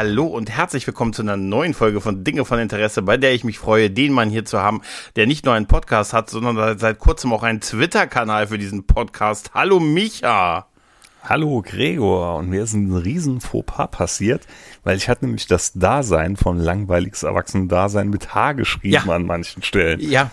[0.00, 3.44] Hallo und herzlich willkommen zu einer neuen Folge von Dinge von Interesse, bei der ich
[3.44, 4.80] mich freue, den Mann hier zu haben,
[5.14, 9.50] der nicht nur einen Podcast hat, sondern seit kurzem auch einen Twitter-Kanal für diesen Podcast.
[9.52, 10.69] Hallo Micha!
[11.22, 14.46] Hallo Gregor und mir ist ein riesen Fauxpas passiert,
[14.84, 19.14] weil ich hatte nämlich das Dasein von langweiliges Erwachsenen-Dasein mit H geschrieben Ja.
[19.14, 20.00] an manchen Stellen.
[20.00, 20.30] Ja,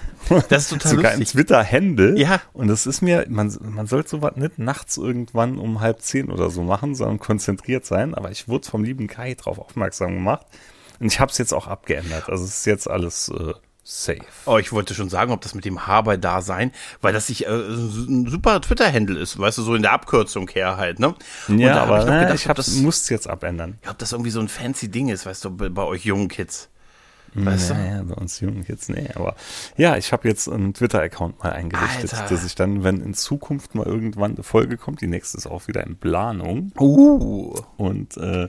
[0.50, 1.32] das ist total Sogar lustig.
[1.34, 2.18] Twitter-Händel.
[2.18, 2.42] Ja.
[2.54, 6.50] Und das ist mir, man, man sollte sowas nicht nachts irgendwann um halb zehn oder
[6.50, 8.16] so machen, sondern konzentriert sein.
[8.16, 10.46] Aber ich wurde vom lieben Kai drauf aufmerksam gemacht.
[11.00, 12.30] Und ich habe es jetzt auch abgeändert.
[12.30, 13.54] Also es ist jetzt alles äh,
[13.90, 14.20] safe.
[14.46, 17.28] Oh, ich wollte schon sagen, ob das mit dem H bei da sein, weil das
[17.28, 21.16] sich äh, ein super Twitter-Handle ist, weißt du, so in der Abkürzung her halt, ne?
[21.48, 23.80] Und Ja, aber ich na, gedacht, ich hab, das, muss es jetzt abändern.
[23.90, 26.70] ob das irgendwie so ein fancy Ding ist, weißt du, bei, euch jungen Kids.
[27.34, 27.74] Weißt du?
[27.76, 29.36] Naja, bei uns Jungen jetzt, nee, aber
[29.76, 32.34] ja, ich habe jetzt einen Twitter-Account mal eingerichtet, Alter.
[32.34, 35.68] dass ich dann, wenn in Zukunft mal irgendwann eine Folge kommt, die nächste ist auch
[35.68, 37.54] wieder in Planung Uh.
[37.78, 38.48] und äh,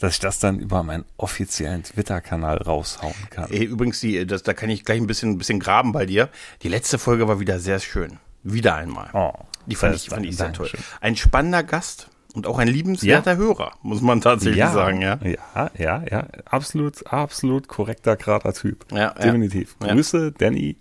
[0.00, 3.50] dass ich das dann über meinen offiziellen Twitter-Kanal raushauen kann.
[3.50, 6.30] Ey, übrigens, die, das, da kann ich gleich ein bisschen, ein bisschen graben bei dir.
[6.62, 8.18] Die letzte Folge war wieder sehr schön.
[8.42, 9.10] Wieder einmal.
[9.12, 9.32] Oh,
[9.66, 10.66] die fand das ich, fand ich sehr toll.
[10.66, 10.98] Dankeschön.
[11.02, 15.18] Ein spannender Gast und auch ein liebenswerter Hörer, muss man tatsächlich sagen, ja.
[15.22, 18.86] Ja, ja, ja, absolut, absolut korrekter, gerader Typ.
[18.90, 19.12] Ja, ja.
[19.12, 19.76] Definitiv.
[19.82, 19.92] Ja.
[19.92, 20.76] Grüße, Danny.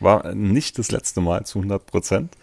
[0.00, 2.36] War nicht das letzte Mal zu 100 Prozent.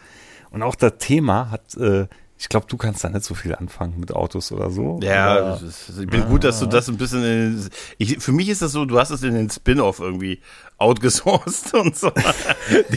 [0.52, 2.08] Und auch das Thema hat, äh,
[2.42, 4.98] ich glaube, du kannst da nicht so viel anfangen mit Autos oder so.
[5.04, 7.22] Ja, das ist, ich bin gut, dass du das ein bisschen.
[7.24, 10.40] In, ich, für mich ist das so, du hast es in den Spin-off irgendwie
[10.78, 12.12] outgesourced und so.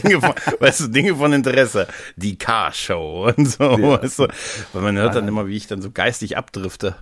[0.01, 1.87] Dinge von, weißt du, Dinge von Interesse.
[2.15, 4.01] Die Car-Show und so, Ja.
[4.01, 4.27] weißt du.
[4.71, 6.95] Weil man hört dann immer, wie ich dann so geistig abdrifte.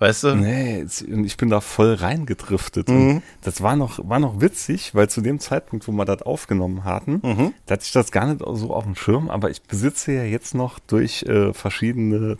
[0.00, 0.34] Weißt du?
[0.34, 0.84] Nee,
[1.24, 2.88] ich bin da voll reingedriftet.
[2.88, 3.22] Mhm.
[3.42, 7.20] Das war noch, war noch witzig, weil zu dem Zeitpunkt, wo wir das aufgenommen hatten,
[7.22, 7.54] Mhm.
[7.66, 10.54] da hatte ich das gar nicht so auf dem Schirm, aber ich besitze ja jetzt
[10.54, 12.38] noch durch äh, verschiedene,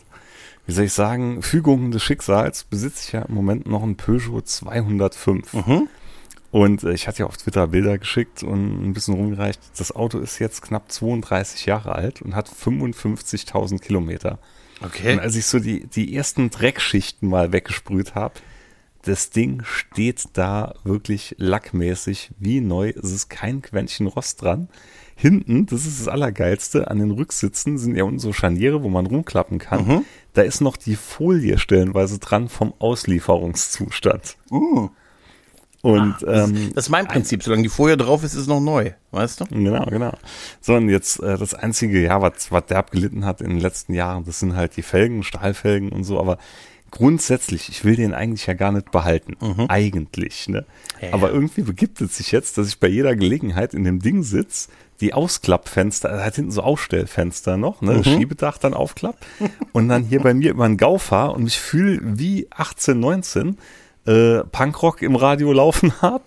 [0.67, 4.43] wie soll ich sagen, Fügungen des Schicksals, besitze ich ja im Moment noch einen Peugeot
[4.43, 5.53] 205.
[5.55, 5.89] Mhm.
[6.51, 9.61] Und äh, ich hatte ja auf Twitter Bilder geschickt und ein bisschen rumgereicht.
[9.79, 14.39] Das Auto ist jetzt knapp 32 Jahre alt und hat 55.000 Kilometer.
[14.81, 15.19] Und Okay.
[15.19, 18.35] als ich so die, die ersten Dreckschichten mal weggesprüht habe,
[19.03, 22.91] das Ding steht da wirklich lackmäßig wie neu.
[22.91, 24.69] Es ist kein Quäntchen Rost dran.
[25.17, 29.07] Hinten, das ist das Allergeilste, an den Rücksitzen sind ja unten so Scharniere, wo man
[29.07, 30.05] rumklappen kann.
[30.33, 34.37] Da ist noch die Folie stellenweise dran vom Auslieferungszustand.
[35.85, 37.43] Und ähm, Das ist mein Prinzip.
[37.43, 38.93] Solange die Folie drauf ist, ist es noch neu.
[39.11, 39.45] Weißt du?
[39.45, 40.15] Genau, genau.
[40.63, 43.93] So, und jetzt äh, das einzige, ja, was, was der abgelitten hat in den letzten
[43.93, 46.39] Jahren, das sind halt die Felgen, Stahlfelgen und so, aber
[46.91, 49.37] grundsätzlich, ich will den eigentlich ja gar nicht behalten.
[49.69, 50.65] Eigentlich, ne?
[51.03, 51.13] Ja.
[51.13, 54.69] Aber irgendwie begibt es sich jetzt, dass ich bei jeder Gelegenheit in dem Ding sitz,
[55.01, 57.99] die Ausklappfenster, er hat hinten so Ausstellfenster noch, ne?
[57.99, 59.27] Das Schiebedach dann aufklappt
[59.73, 63.59] und dann hier bei mir über den Gau fahr und mich fühle wie 18, 19,
[64.07, 66.23] äh, Punkrock im Radio laufen hab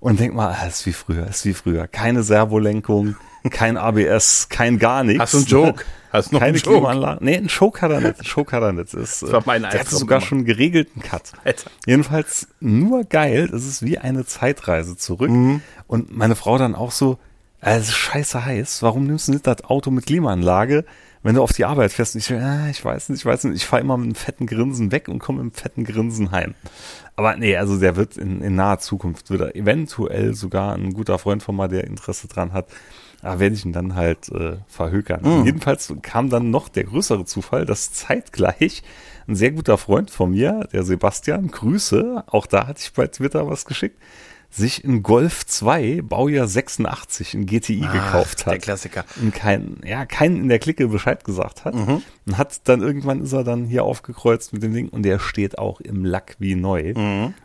[0.00, 1.86] und denk mal, ah, ist wie früher, ist wie früher.
[1.88, 3.16] Keine Servolenkung,
[3.50, 5.20] kein ABS, kein gar nichts.
[5.22, 5.84] Hast du einen Joke?
[6.12, 6.76] Hast du noch Keine einen Joke?
[6.76, 7.24] Klimaanlage.
[7.24, 8.18] Nee, einen Choke hat er nicht.
[8.18, 8.92] Einen Choke hat er nicht.
[8.94, 10.26] Das, war mein der hatte sogar immer.
[10.26, 11.22] schon geregelten Cut.
[11.44, 11.70] Alter.
[11.86, 13.46] Jedenfalls nur geil.
[13.46, 15.30] Das ist wie eine Zeitreise zurück.
[15.30, 15.62] Mhm.
[15.86, 17.18] Und meine Frau dann auch so,
[17.60, 18.82] "Ah, es ist scheiße heiß.
[18.82, 20.84] Warum nimmst du nicht das Auto mit Klimaanlage,
[21.22, 22.14] wenn du auf die Arbeit fährst?
[22.14, 23.56] Und ich, ah, ich weiß nicht, ich weiß nicht.
[23.56, 26.54] Ich fahre immer mit einem fetten Grinsen weg und komme mit einem fetten Grinsen heim.
[27.16, 31.18] Aber nee, also der wird in, in naher Zukunft, wird er eventuell sogar ein guter
[31.18, 32.68] Freund von mir, der Interesse dran hat,
[33.22, 35.44] da werde ich ihn dann halt äh, verhökern.
[35.44, 38.82] Jedenfalls kam dann noch der größere Zufall, dass zeitgleich
[39.28, 43.46] ein sehr guter Freund von mir, der Sebastian, Grüße, auch da hatte ich bei Twitter
[43.46, 44.00] was geschickt,
[44.52, 48.52] sich in Golf 2, Baujahr 86, in GTI gekauft hat.
[48.54, 49.04] der Klassiker.
[49.22, 51.74] Und kein, ja, keinen in der Clique Bescheid gesagt hat.
[51.74, 52.02] Und
[52.36, 55.80] hat dann irgendwann ist er dann hier aufgekreuzt mit dem Ding und der steht auch
[55.80, 56.94] im Lack wie neu.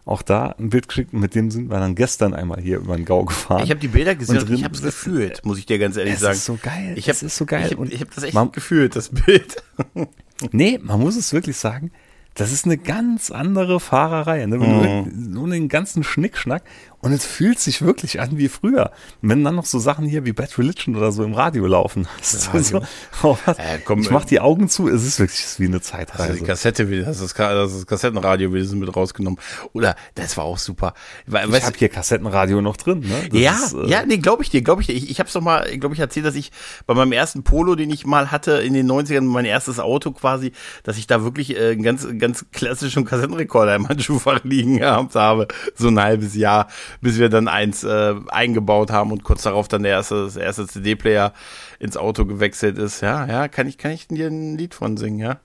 [0.06, 2.96] Auch da ein Bild geschickt und mit dem sind wir dann gestern einmal hier über
[2.96, 3.64] den Gau gefahren.
[3.64, 5.98] Ich habe die Bilder gesehen Und und, ich habe es gefühlt, muss ich dir ganz
[5.98, 6.34] ehrlich Es sagen.
[6.36, 7.66] ist so geil, Ich hab, es ist so geil.
[7.68, 9.64] Ich habe hab das echt man- gefühlt, das Bild.
[10.52, 11.92] Nee, man muss es wirklich sagen,
[12.34, 14.46] das ist eine ganz andere Fahrerei.
[14.46, 14.60] Ne?
[14.60, 16.64] Wenn du, ohne den ganzen Schnickschnack.
[17.06, 18.90] Und es fühlt sich wirklich an wie früher.
[19.22, 22.08] Wenn dann noch so Sachen hier wie Bad Religion oder so im Radio laufen,
[22.52, 22.82] du so,
[23.22, 25.82] oh, was, Äh, komm, ich mach die Augen zu, es ist wirklich es wie eine
[25.82, 26.24] Zeitreise.
[26.24, 29.40] Also die Kassette, das, ist, das, Kassettenradio wenigstens mit rausgenommen.
[29.74, 30.96] Oder, das war auch super.
[31.28, 33.02] Weil, ich habe hier Kassettenradio noch drin.
[33.02, 33.40] Ne?
[33.40, 34.94] Ja, ist, äh, ja, nee, glaube ich dir, glaube ich dir.
[34.94, 36.52] Ich, ich habe doch mal, glaube ich, erzählt, dass ich
[36.88, 40.54] bei meinem ersten Polo, den ich mal hatte in den 90ern, mein erstes Auto quasi,
[40.82, 45.14] dass ich da wirklich äh, einen ganz, ganz klassischen Kassettenrekorder in meinem Schuhfach liegen gehabt
[45.14, 45.48] habe.
[45.76, 46.68] So ein halbes Jahr,
[47.02, 50.68] bis wir dann eins äh, eingebaut haben und kurz darauf dann der erste, das erste
[50.68, 51.34] CD-Player
[51.80, 53.02] ins Auto gewechselt ist.
[53.02, 55.38] Ja, ja, kann ich, kann ich dir ein Lied von singen, ja?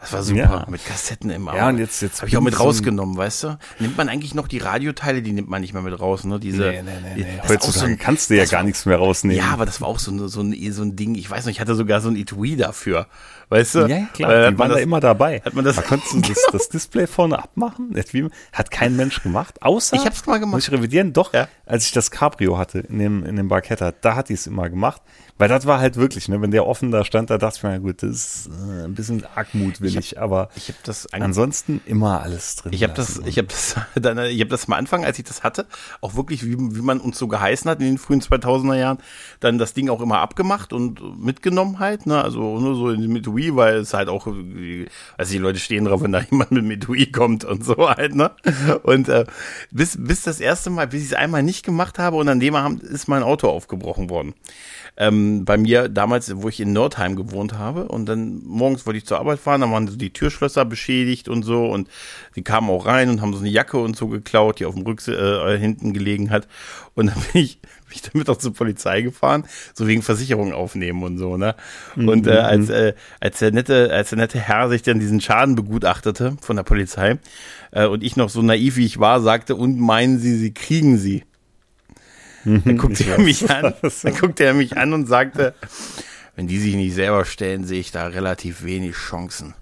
[0.00, 0.66] Das war super, Ja.
[0.68, 1.56] mit Kassetten im Auto.
[1.56, 3.58] Ja, und jetzt- jetzt habe ich auch mit so rausgenommen, weißt du?
[3.78, 6.38] Nimmt man eigentlich noch die Radioteile, die nimmt man nicht mehr mit raus, ne?
[6.38, 7.48] Diese, Nee, nee, nee, nee.
[7.48, 9.38] Heutzutage ein- kannst du ja das gar war- nichts mehr rausnehmen.
[9.38, 11.14] Ja, aber das war auch so, ein- so, ein, so ein Ding.
[11.14, 13.06] Ich weiß noch, ich hatte sogar so ein Etui dafür.
[13.54, 13.86] Weißt du?
[13.86, 15.40] Ja, klar, Weil die hat man waren da das- immer dabei.
[15.44, 17.94] hat man das- da konntest du das, das Display vorne abmachen.
[18.52, 19.96] Hat kein Mensch gemacht, außer.
[19.96, 20.54] Ich hab's mal gemacht.
[20.54, 21.12] Muss ich revidieren?
[21.12, 21.46] Doch, Ja.
[21.64, 24.68] als ich das Cabrio hatte in dem, in dem Barketta, da hat die es immer
[24.68, 25.02] gemacht.
[25.36, 27.80] Weil das war halt wirklich, ne, wenn der offen da stand, da dachte ich mir,
[27.80, 32.22] gut, das ist äh, ein bisschen arg mutwillig, aber Ich habe das eigentlich ansonsten immer
[32.22, 32.72] alles drin.
[32.72, 33.26] Ich habe das, lassen.
[33.28, 35.66] ich habe das, dann, ich habe das am Anfang, als ich das hatte,
[36.00, 38.98] auch wirklich, wie, wie man uns so geheißen hat in den frühen 2000er Jahren,
[39.40, 43.26] dann das Ding auch immer abgemacht und mitgenommen halt, ne, also nur so in- mit
[43.26, 47.10] Wii, weil es halt auch, also die Leute stehen drauf, wenn da jemand mit Wii
[47.10, 48.30] kommt und so halt, ne,
[48.84, 49.24] und äh,
[49.72, 52.54] bis bis das erste Mal, bis ich es einmal nicht gemacht habe und an dem
[52.54, 54.34] Abend ist mein Auto aufgebrochen worden.
[54.96, 59.06] Ähm, bei mir damals, wo ich in Nordheim gewohnt habe und dann morgens wollte ich
[59.06, 61.88] zur Arbeit fahren, dann waren so die Türschlösser beschädigt und so und
[62.36, 64.84] die kamen auch rein und haben so eine Jacke und so geklaut, die auf dem
[64.84, 66.48] Rücks äh, hinten gelegen hat
[66.94, 69.44] und dann bin ich, bin ich damit auch zur Polizei gefahren,
[69.74, 71.54] so wegen Versicherung aufnehmen und so, ne?
[71.96, 75.54] Und äh, als, äh, als der nette, als der nette Herr sich dann diesen Schaden
[75.54, 77.18] begutachtete von der Polizei
[77.72, 80.98] äh, und ich noch so naiv wie ich war, sagte, und meinen Sie, Sie kriegen
[80.98, 81.24] sie?
[82.44, 83.24] Dann guckte ich er weiß.
[83.24, 85.54] mich an, dann guckte er mich an und sagte,
[86.36, 89.54] wenn die sich nicht selber stellen, sehe ich da relativ wenig Chancen.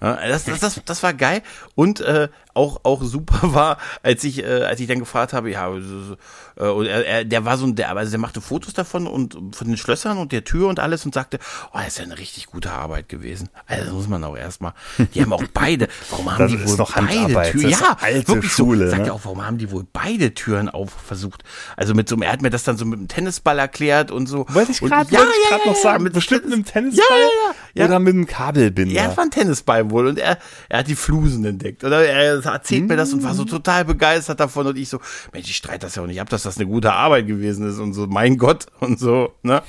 [0.00, 1.42] Das, das, das, das war geil
[1.74, 2.28] und äh,
[2.58, 6.86] auch auch super war, als ich äh, als ich dann gefragt habe, ja, äh, und
[6.86, 9.76] er, er, der war so ein, der, also der machte Fotos davon und von den
[9.76, 11.38] Schlössern und der Tür und alles und sagte,
[11.72, 13.48] oh, das ist ja eine richtig gute Arbeit gewesen.
[13.66, 14.72] Also das muss man auch erstmal.
[15.14, 15.88] Die haben auch beide.
[16.10, 17.70] Warum haben Das die wohl noch beide Handarbeit, Türen?
[17.70, 18.90] Ja, alte wirklich Schule, so.
[18.90, 19.08] Sagt ne?
[19.08, 21.44] er auch, warum haben die wohl beide Türen auf versucht?
[21.76, 24.26] Also mit so einem, er hat mir das dann so mit einem Tennisball erklärt und
[24.26, 24.46] so.
[24.48, 27.24] Wollte ich gerade ja, ja, ja, noch ja, sagen, mit bestimmt einem Tennis- Tennisball Ja,
[27.24, 27.82] ja, ja.
[27.82, 27.84] Ja.
[27.86, 28.94] oder mit einem Kabelbinder.
[28.94, 30.38] Ja, es war ein Tennisball wohl und er,
[30.68, 31.84] er hat die Flusen entdeckt.
[31.84, 35.00] Oder er erzählt mir das und war so total begeistert davon und ich so,
[35.32, 37.78] Mensch, ich streite das ja auch nicht ab, dass das eine gute Arbeit gewesen ist
[37.78, 39.62] und so, mein Gott und so, ne?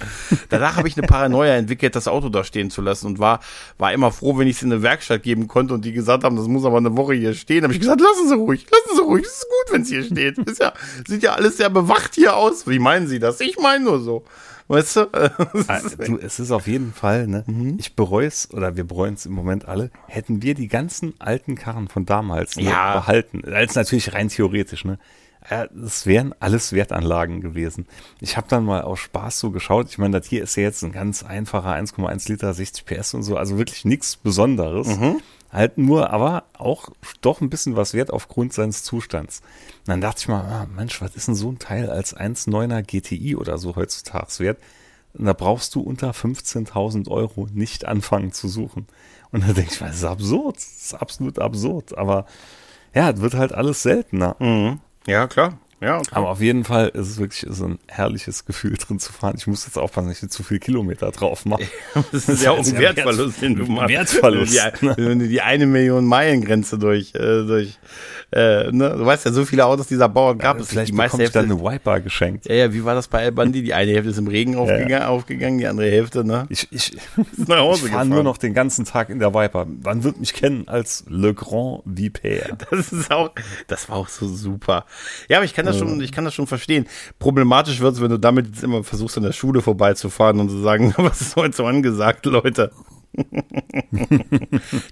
[0.49, 3.39] Danach habe ich eine Paranoia entwickelt, das Auto da stehen zu lassen und war,
[3.77, 6.35] war immer froh, wenn ich es in eine Werkstatt geben konnte und die gesagt haben,
[6.35, 7.63] das muss aber eine Woche hier stehen.
[7.63, 10.03] habe ich gesagt, lassen Sie ruhig, lassen Sie ruhig, es ist gut, wenn es hier
[10.03, 10.37] steht.
[10.37, 10.73] Ist ja,
[11.07, 12.67] sieht ja alles sehr bewacht hier aus.
[12.67, 13.39] Wie meinen Sie das?
[13.39, 14.23] Ich meine nur so.
[14.69, 15.01] Weißt du?
[15.67, 17.43] Ah, Du, es ist auf jeden Fall, ne?
[17.47, 17.75] Mhm.
[17.79, 21.55] Ich bereue es, oder wir bereuen es im Moment alle, hätten wir die ganzen alten
[21.55, 22.93] Karren von damals ne, Ja.
[22.93, 23.43] behalten.
[23.51, 24.97] Als natürlich rein theoretisch, ne?
[25.73, 27.87] Das wären alles Wertanlagen gewesen.
[28.19, 29.87] Ich habe dann mal aus Spaß so geschaut.
[29.89, 33.23] Ich meine, das hier ist ja jetzt ein ganz einfacher 1,1 Liter, 60 PS und
[33.23, 34.87] so, also wirklich nichts Besonderes.
[34.87, 35.21] Mhm.
[35.51, 36.89] Halt nur, aber auch
[37.21, 39.41] doch ein bisschen was wert aufgrund seines Zustands.
[39.79, 42.83] Und dann dachte ich mal, ah, Mensch, was ist denn so ein Teil als 1,9er
[42.83, 44.59] GTI oder so heutzutage wert?
[45.13, 48.87] Und da brauchst du unter 15.000 Euro nicht anfangen zu suchen.
[49.31, 50.57] Und da denke ich das ist absurd.
[50.57, 51.97] Das ist absolut absurd.
[51.97, 52.25] Aber
[52.93, 54.35] ja, es wird halt alles seltener.
[55.07, 55.57] ja, klar.
[55.81, 56.17] Ja, klar.
[56.17, 59.35] Aber auf jeden Fall ist es wirklich so ein herrliches Gefühl drin zu fahren.
[59.37, 61.63] Ich muss jetzt aufpassen, dass ich zu viel Kilometer drauf mache.
[62.11, 63.89] Das ist ja auch ein ja Wertverlust, den du machst.
[63.89, 67.77] Wertverlust, Wenn du die, die eine Million Meilen Grenze durch, äh, durch,
[68.31, 70.69] äh, ne, du weißt ja, so viele Autos dieser Bauern gab es.
[70.69, 71.63] Vielleicht die meiste ich dann Hälfte.
[71.65, 72.47] eine Wiper geschenkt.
[72.47, 73.63] Ja, ja, wie war das bei El Bandi?
[73.63, 76.45] Die eine Hälfte ist im Regen aufgegangen, aufgegangen die andere Hälfte, ne?
[76.49, 76.93] Ich, ich,
[77.37, 79.65] Ist nach Hause ich fahre nur noch den ganzen Tag in der Viper.
[79.83, 82.57] Man wird mich kennen als Le Grand Vipère.
[82.69, 83.31] Das ist auch,
[83.67, 84.85] das war auch so super.
[85.27, 86.87] Ja, aber ich kann das schon, ich kann das schon verstehen.
[87.19, 90.93] Problematisch wird's, wenn du damit jetzt immer versuchst, an der Schule vorbeizufahren und zu sagen,
[90.97, 92.71] was ist heute so angesagt, Leute?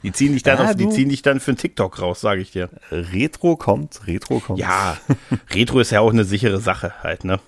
[0.04, 2.42] die ziehen dich dann Ja, auf, die ziehen dich dann für einen TikTok raus, sage
[2.42, 2.70] ich dir.
[2.92, 4.60] Retro kommt, Retro kommt.
[4.60, 4.98] Ja,
[5.54, 7.40] Retro ist ja auch eine sichere Sache halt, ne?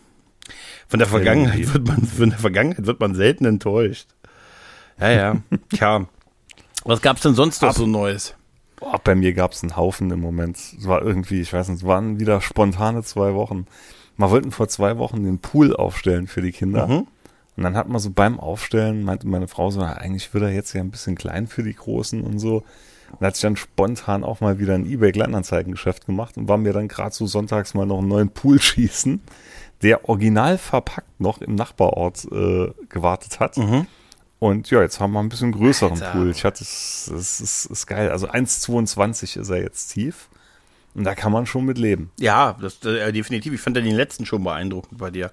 [0.87, 4.07] Von der Vergangenheit wird man, von der Vergangenheit wird man selten enttäuscht.
[4.99, 5.35] Ja, ja.
[5.69, 6.07] Tja.
[6.83, 8.35] Was gab's denn sonst noch so Neues?
[8.79, 10.57] Boah, bei mir gab es einen Haufen im Moment.
[10.57, 13.65] Es war irgendwie, ich weiß nicht, es waren wieder spontane zwei Wochen.
[14.17, 16.87] Wir wollten vor zwei Wochen den Pool aufstellen für die Kinder.
[16.87, 17.07] Mhm.
[17.57, 20.71] Und dann hat man so beim Aufstellen, meinte meine Frau so, eigentlich wird er jetzt
[20.73, 22.63] ja ein bisschen klein für die Großen und so.
[23.19, 26.73] Da hatte ich dann spontan auch mal wieder ein eBay Kleinanzeigengeschäft gemacht und war mir
[26.73, 29.21] dann gerade so sonntags mal noch einen neuen Pool schießen,
[29.81, 33.57] der original verpackt noch im Nachbarort äh, gewartet hat.
[33.57, 33.87] Mhm.
[34.39, 36.11] Und ja, jetzt haben wir ein bisschen größeren Alter.
[36.11, 36.31] Pool.
[36.31, 38.09] Ich hatte es, es ist, ist geil.
[38.09, 40.29] Also 1,22 ist er jetzt tief.
[40.95, 42.09] Und da kann man schon mit leben.
[42.19, 43.53] Ja, das äh, definitiv.
[43.53, 45.31] Ich fand ja den letzten schon beeindruckend bei dir.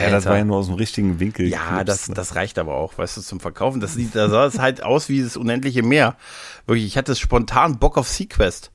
[0.00, 1.46] Ja, das war ja nur aus dem richtigen Winkel.
[1.46, 2.14] Ja, das, ne?
[2.14, 3.80] das reicht aber auch, weißt du, zum Verkaufen.
[3.80, 6.16] Das sieht, da sah es halt aus wie das unendliche Meer.
[6.66, 8.72] Wirklich, ich hatte spontan Bock auf Sequest.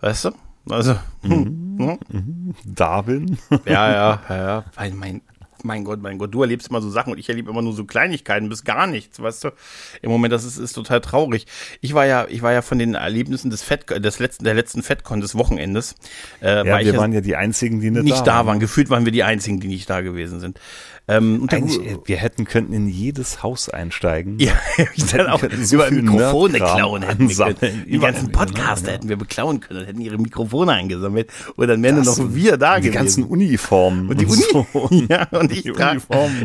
[0.00, 0.30] Weißt du?
[0.70, 2.54] Also, hm, hm.
[2.64, 3.38] Darwin.
[3.64, 4.64] ja, ja, ja, ja.
[4.76, 5.22] Weil mein,
[5.64, 7.84] mein Gott, mein Gott, du erlebst immer so Sachen und ich erlebe immer nur so
[7.84, 9.50] Kleinigkeiten, bis gar nichts, weißt du?
[10.02, 11.46] Im Moment, das ist, ist total traurig.
[11.80, 14.82] Ich war ja, ich war ja von den Erlebnissen des Fett, des letzten, der letzten
[14.82, 15.94] FedCon des Wochenendes,
[16.40, 18.60] äh, Ja, war wir waren ja die einzigen, die nicht, nicht da waren.
[18.60, 20.60] Gefühlt waren wir die einzigen, die nicht da gewesen sind.
[21.08, 24.38] Ähm, und Eigentlich, äh, wir hätten könnten in jedes Haus einsteigen.
[24.38, 24.52] Ja,
[24.94, 27.84] ich dann auch so über Mikrofone klauen hätten wir können.
[27.86, 28.92] Die ganzen Podcaster ja.
[28.94, 31.30] hätten wir beklauen können und hätten ihre Mikrofone eingesammelt.
[31.56, 32.94] Und dann wären Das noch und wir da die gewesen.
[32.98, 34.08] ganzen Uniformen.
[34.08, 34.66] und die so.
[34.72, 36.00] Uni, ja, und ich Die trage,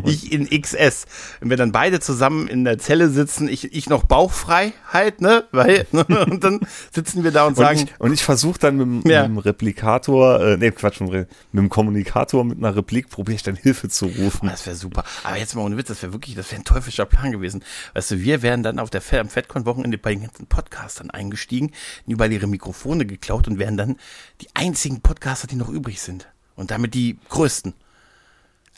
[0.05, 1.05] ich in XS.
[1.41, 5.43] Wenn wir dann beide zusammen in der Zelle sitzen, ich, ich noch bauchfrei halt, ne,
[5.51, 9.05] weil, und dann sitzen wir da und Und sagen, ich, und ich versuche dann mit,
[9.05, 9.23] dem- Ja.
[9.23, 13.43] mit dem Replikator, äh, nee, Quatsch, mit mit dem Kommunikator mit einer Replik probiere ich
[13.43, 14.49] dann Hilfe zu rufen.
[14.53, 15.03] Das wäre super.
[15.23, 17.63] Aber jetzt mal ohne Witz, das wäre wirklich, das wäre ein teuflischer Plan gewesen.
[17.95, 21.71] Weißt du, wir wären dann auf der am FedCon-Wochenende bei den ganzen Podcastern eingestiegen,
[22.05, 23.97] überall ihre Mikrofone geklaut und wären dann
[24.41, 26.27] die einzigen Podcaster, die noch übrig sind.
[26.55, 27.73] Und damit die größten.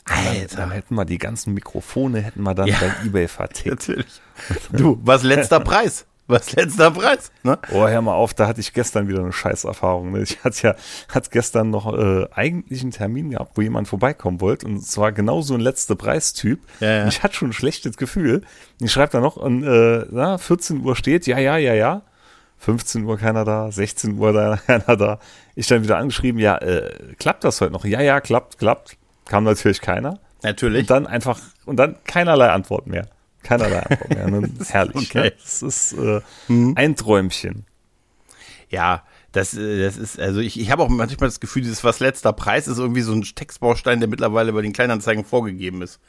[0.06, 0.70] Dann Alter.
[0.70, 2.78] hätten wir die ganzen Mikrofone, hätten wir dann Ja.
[2.80, 3.66] bei Ebay vertickt.
[3.88, 4.20] Natürlich.
[4.72, 6.06] Du, was letzter Preis?
[6.28, 7.30] Was letzter Preis?
[7.44, 7.56] Ne?
[7.70, 10.10] Oh, hör mal auf, da hatte ich gestern wieder eine Scheißerfahrung.
[10.10, 10.22] Ne?
[10.22, 10.74] Ich hatte ja
[11.08, 15.40] hat gestern noch äh, eigentlich einen Termin gehabt, wo jemand vorbeikommen wollte und zwar genau
[15.40, 16.60] so ein letzter Preistyp.
[16.80, 17.06] Ja, ja.
[17.06, 18.42] Ich hatte schon ein schlechtes Gefühl.
[18.80, 22.02] Ich schreibe da noch und äh, na, 14 Uhr steht, ja, ja, ja, ja.
[22.58, 25.18] 15 Uhr keiner da, 16 Uhr da, keiner da.
[25.54, 27.84] Ich dann wieder angeschrieben, ja, äh, klappt das heute noch?
[27.84, 28.96] Ja, ja, klappt, klappt.
[29.26, 30.18] Kam natürlich keiner.
[30.42, 30.80] Natürlich.
[30.80, 33.06] Und dann einfach, und dann keinerlei Antwort mehr.
[33.46, 34.30] Keinerlei Antwort mehr.
[34.30, 34.50] Ne?
[34.68, 35.10] Herrlich.
[35.10, 35.24] okay.
[35.24, 35.32] Ne?
[35.42, 37.64] Das ist äh, ein Träumchen.
[38.68, 42.00] Ja, das, äh, das ist, also ich, ich habe auch manchmal das Gefühl, dieses was
[42.00, 46.00] letzter Preis ist irgendwie so ein Textbaustein, der mittlerweile bei den Kleinanzeigen vorgegeben ist.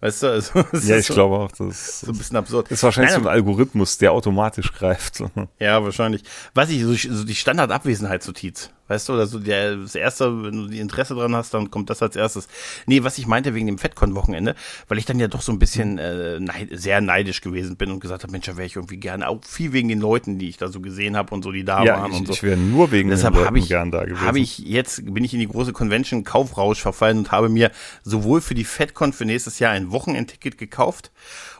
[0.00, 2.70] Weißt du, also, Ja, ist ich so, glaube auch, das so ein bisschen absurd.
[2.70, 5.22] ist wahrscheinlich Nein, so ein Algorithmus, der automatisch greift.
[5.58, 6.22] Ja, wahrscheinlich.
[6.52, 10.66] Was ich, so, so die Standardabwesenheitsnotiz, weißt du, oder so der, das erste, wenn du
[10.68, 12.48] die Interesse dran hast, dann kommt das als erstes.
[12.86, 14.54] Nee, was ich meinte wegen dem FedCon-Wochenende,
[14.88, 18.00] weil ich dann ja doch so ein bisschen äh, neid, sehr neidisch gewesen bin und
[18.00, 20.56] gesagt habe, Mensch, da wäre ich irgendwie gerne, auch viel wegen den Leuten, die ich
[20.56, 22.32] da so gesehen habe und so, die da Ja, waren ich, und so.
[22.34, 24.20] ich wäre nur wegen Deshalb den Leuten ich, gern da gewesen.
[24.26, 27.70] habe ich jetzt, bin ich in die große Convention Kaufrausch verfallen und habe mir
[28.02, 31.10] sowohl für die FedCon für nächstes Jahr ein Wochenendticket gekauft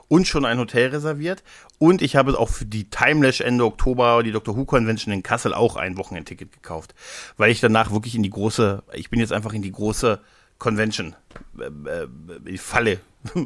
[0.08, 1.42] und schon ein Hotel reserviert.
[1.78, 4.56] Und ich habe auch für die Timelash Ende Oktober, die Dr.
[4.56, 6.94] Who Convention in Kassel auch ein Wochenendticket gekauft.
[7.36, 10.20] Weil ich danach wirklich in die große, ich bin jetzt einfach in die große
[10.58, 11.14] Convention,
[11.58, 12.08] äh, äh,
[12.46, 13.00] die Falle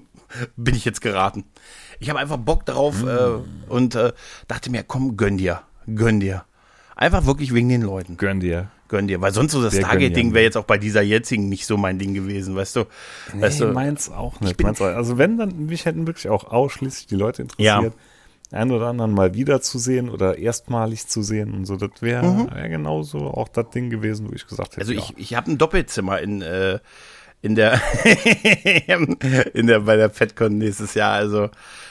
[0.57, 1.45] bin ich jetzt geraten.
[2.00, 3.31] Ich habe einfach Bock drauf äh,
[3.69, 4.12] und äh,
[4.47, 6.45] dachte mir, komm, gönn dir, gönn dir.
[6.97, 8.17] Einfach wirklich wegen den Leuten.
[8.17, 8.71] Gönn dir.
[8.88, 10.35] Gönn dir, weil sonst so das Stargate-Ding ja.
[10.35, 12.85] wäre jetzt auch bei dieser jetzigen nicht so mein Ding gewesen, weißt du?
[13.35, 13.73] weißt Nee, du?
[13.73, 14.62] meins auch nicht.
[14.62, 14.87] Meins auch.
[14.87, 17.92] Also wenn, dann mich hätten wirklich auch ausschließlich die Leute interessiert,
[18.50, 21.76] ein oder anderen mal wiederzusehen oder erstmalig zu sehen und so.
[21.76, 24.90] Das wäre wär genauso auch das Ding gewesen, wo ich gesagt hätte, Mhm.
[24.90, 24.99] Also ja.
[25.00, 26.78] ich, ich habe ein Doppelzimmer in, äh,
[27.42, 27.78] in der
[29.54, 31.12] in der bei der FedCon nächstes Jahr.
[31.12, 31.50] Also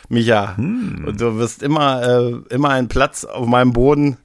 [0.10, 1.06] Micha, Hm.
[1.08, 2.02] und du wirst immer
[2.50, 4.18] äh, immer einen Platz auf meinem Boden,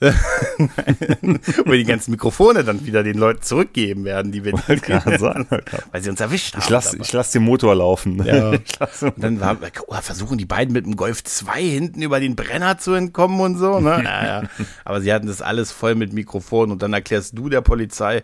[1.66, 5.46] wo die ganzen Mikrofone dann wieder den Leuten zurückgeben werden, die wir gerade sagen.
[5.92, 6.62] weil sie uns erwischt haben.
[6.62, 8.24] Ich lasse lass den Motor laufen.
[8.24, 8.52] Ja.
[8.64, 12.18] Ich lass, Und dann war, oh, versuchen die beiden mit dem Golf 2 hinten über
[12.18, 14.02] den Brenner zu entkommen und so, ne?
[14.02, 14.42] Naja.
[14.84, 18.22] Aber sie hatten das alles voll mit Mikrofon und dann erklärst du der Polizei,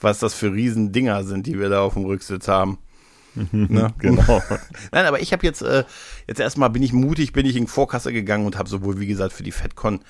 [0.00, 2.78] was das für Riesendinger sind, die wir da auf dem Rücksitz haben.
[3.52, 3.92] Ne?
[3.98, 4.42] genau.
[4.92, 5.84] Nein, aber ich habe jetzt, äh,
[6.26, 9.32] jetzt erstmal bin ich mutig, bin ich in Vorkasse gegangen und habe sowohl, wie gesagt,
[9.32, 10.00] für die FedCon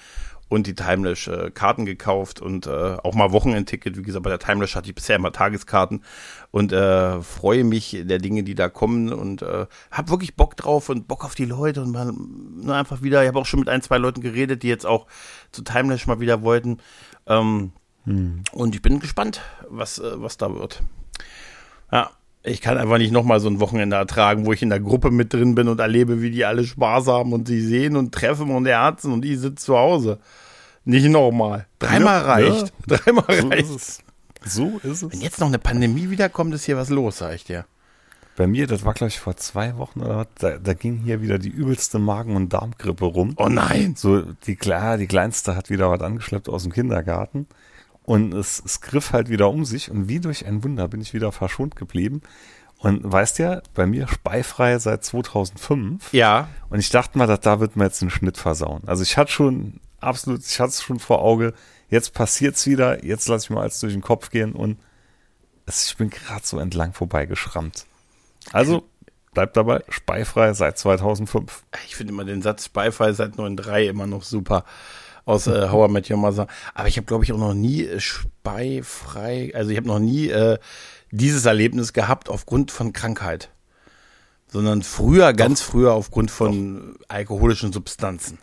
[0.48, 3.96] und die Timelash äh, Karten gekauft und äh, auch mal Wochenendticket.
[3.96, 6.02] Wie gesagt, bei der Timelash hatte ich bisher immer Tageskarten
[6.50, 10.88] und äh, freue mich der Dinge, die da kommen und äh, habe wirklich Bock drauf
[10.88, 13.22] und Bock auf die Leute und mal nur einfach wieder.
[13.22, 15.06] Ich habe auch schon mit ein, zwei Leuten geredet, die jetzt auch
[15.52, 16.78] zu Timelash mal wieder wollten.
[17.26, 17.72] Ähm,
[18.52, 20.82] Und ich bin gespannt, was, äh, was da wird.
[21.92, 22.10] Ja,
[22.48, 25.32] ich kann einfach nicht nochmal so ein Wochenende ertragen, wo ich in der Gruppe mit
[25.32, 28.66] drin bin und erlebe, wie die alle Spaß haben und sie sehen und treffen und
[28.66, 30.18] herzen und ich sitze zu Hause.
[30.84, 31.66] Nicht nochmal.
[31.78, 32.72] Dreimal Ja, reicht.
[32.86, 33.70] Dreimal So ist reicht.
[33.76, 33.98] es.
[34.44, 35.12] So ist es.
[35.12, 37.66] Wenn jetzt noch eine Pandemie wiederkommt, ist hier was los, sag ich dir.
[38.36, 41.20] bei mir, das war glaube ich vor zwei Wochen oder was, da, da ging hier
[41.22, 43.34] wieder die übelste Magen- und Darmgrippe rum.
[43.36, 43.94] Oh nein.
[43.96, 47.46] So, die, klar, die Kleinste hat wieder was angeschleppt aus dem Kindergarten.
[48.08, 51.12] Und es, es griff halt wieder um sich und wie durch ein Wunder bin ich
[51.12, 52.22] wieder verschont geblieben.
[52.78, 56.10] Und weißt ja, bei mir speifrei seit 2005.
[56.14, 56.48] Ja.
[56.70, 58.80] Und ich dachte mal, dass da wird mir jetzt einen Schnitt versauen.
[58.86, 61.52] Also ich hatte schon absolut, ich hatte es schon vor Auge.
[61.90, 63.04] Jetzt passiert's wieder.
[63.04, 64.78] Jetzt lasse ich mal alles durch den Kopf gehen und
[65.66, 67.84] es, ich bin gerade so entlang vorbeigeschrammt.
[68.54, 68.88] Also
[69.34, 71.62] bleibt dabei, speifrei seit 2005.
[71.86, 74.64] Ich finde immer den Satz Beifall seit 9.3 immer noch super
[75.28, 76.46] aus äh, How I Met Your Mother.
[76.74, 80.28] Aber ich habe, glaube ich, auch noch nie äh, speifrei, also ich habe noch nie
[80.28, 80.58] äh,
[81.10, 83.50] dieses Erlebnis gehabt aufgrund von Krankheit.
[84.50, 88.38] Sondern früher, ganz früher aufgrund von alkoholischen Substanzen.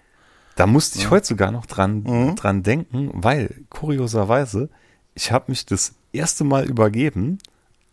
[0.56, 2.36] Da musste ich heute sogar noch dran, Mhm.
[2.36, 4.70] dran denken, weil kurioserweise,
[5.16, 7.40] ich habe mich das erste Mal übergeben,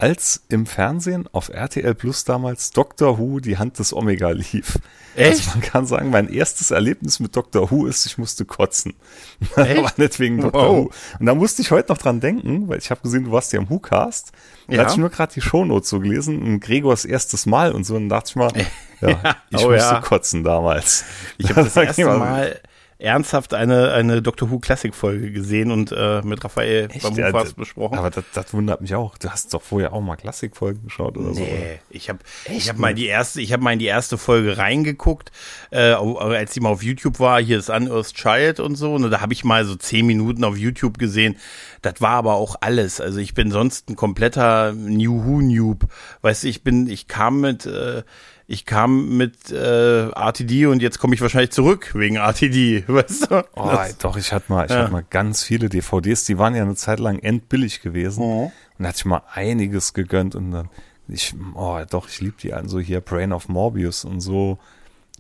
[0.03, 4.79] als im Fernsehen auf RTL Plus damals Doctor Who die Hand des Omega lief.
[5.15, 5.47] Echt?
[5.47, 8.95] Also man kann sagen, mein erstes Erlebnis mit Doctor Who ist, ich musste kotzen.
[9.55, 10.77] War nicht wegen Doctor Wow.
[10.87, 10.91] Who.
[11.21, 13.61] Und da musste ich heute noch dran denken, weil ich habe gesehen, du warst ja
[13.61, 14.33] im Who-Cast.
[14.67, 14.81] Da Ja.
[14.83, 18.09] hatte ich nur gerade die Shownotes so gelesen, und Gregors erstes Mal und so, und
[18.09, 18.51] dachte ich mal,
[19.01, 20.01] ja, ich Oh musste ja.
[20.01, 21.05] kotzen damals.
[21.39, 22.61] Ich habe das Da erste Mal
[23.03, 27.51] ernsthaft eine, eine Doctor Who Classic Folge gesehen und äh, mit Raphael beim Ja, Hufers
[27.51, 27.99] d- besprochen.
[27.99, 29.19] Aber das, das wundert mich auch.
[29.19, 31.41] Du hast doch vorher auch mal Klassikfolgen geschaut oder so.
[31.41, 34.57] Nee, ich habe ich hab mal die erste, ich habe mal in die erste Folge
[34.57, 35.33] reingeguckt,
[35.71, 39.21] äh, als die mal auf YouTube war, hier ist Unearthed Child und so, und da
[39.21, 41.37] habe ich mal so zehn Minuten auf YouTube gesehen.
[41.83, 43.01] Das war aber auch alles.
[43.01, 45.87] Also ich bin sonst ein kompletter New Who Noob.
[46.21, 48.05] Weißt du, ich bin, ich kam mit, äh,
[48.53, 53.45] ich kam mit äh, RTD und jetzt komme ich wahrscheinlich zurück wegen RTD, weißt du?
[53.55, 54.81] Oh, Das- doch, ich hatte mal, ich Ja.
[54.83, 58.25] hatte mal ganz viele DVDs, die waren ja eine Zeit lang endbillig gewesen.
[58.27, 58.43] Mhm.
[58.45, 60.69] Und da hatte ich mal einiges gegönnt und dann,
[61.09, 64.59] ich, oh, doch, ich liebe die an so hier Brain of Morbius und so,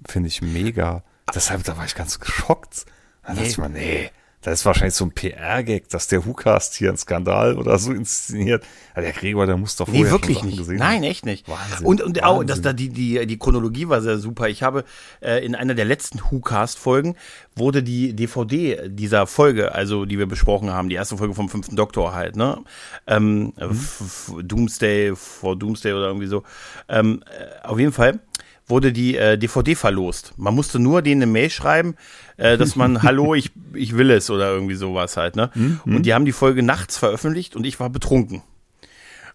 [0.06, 1.02] finde ich mega.
[1.34, 2.84] Deshalb, da war ich ganz geschockt.
[3.22, 3.48] Da dachte Nee.
[3.48, 4.10] ich mal, nee,
[4.42, 8.64] das ist wahrscheinlich so ein PR-Gag, dass der WhoCast hier einen Skandal oder so inszeniert.
[8.94, 10.58] Ja, der Gregor, der muss doch vorher Nee, wirklich schon Sachen nicht.
[10.58, 11.02] gesehen Nein, haben.
[11.04, 11.48] echt nicht.
[11.48, 14.48] Wahnsinn, und und auch, dass da die, die, die Chronologie war sehr super.
[14.48, 14.84] Ich habe
[15.20, 17.16] äh, in einer der letzten WhoCast-Folgen
[17.56, 21.76] wurde die DVD dieser Folge, also die wir besprochen haben, die erste Folge vom fünften
[21.76, 22.58] Doktor halt, ne?
[23.06, 24.48] Ähm, Mhm.
[24.48, 26.42] Doomsday vor Doomsday oder irgendwie so.
[26.88, 28.20] Ähm, äh, auf jeden Fall
[28.66, 30.32] wurde die äh, DVD verlost.
[30.36, 31.96] Man musste nur denen eine Mail schreiben,
[32.36, 35.50] äh, dass man, hallo, ich, ich will es oder irgendwie sowas halt, ne?
[35.54, 35.80] Mhm.
[35.84, 38.42] Und die haben die Folge nachts veröffentlicht und ich war betrunken.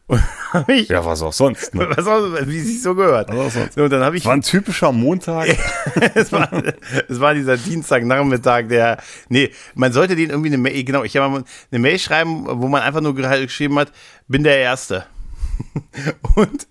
[0.67, 1.75] Ich, Ja, was auch sonst.
[1.75, 1.87] Ne?
[1.95, 3.29] was auch, wie sich so gehört.
[3.29, 3.73] Was auch sonst.
[3.73, 5.49] So, und dann ich, Es war ein typischer Montag.
[6.15, 6.49] es war,
[7.09, 11.43] es war dieser Dienstagnachmittag, der, nee, man sollte den irgendwie eine Mail, genau, ich habe
[11.71, 13.91] eine Mail schreiben, wo man einfach nur gerade geschrieben hat,
[14.27, 15.05] bin der Erste.
[16.35, 16.67] Und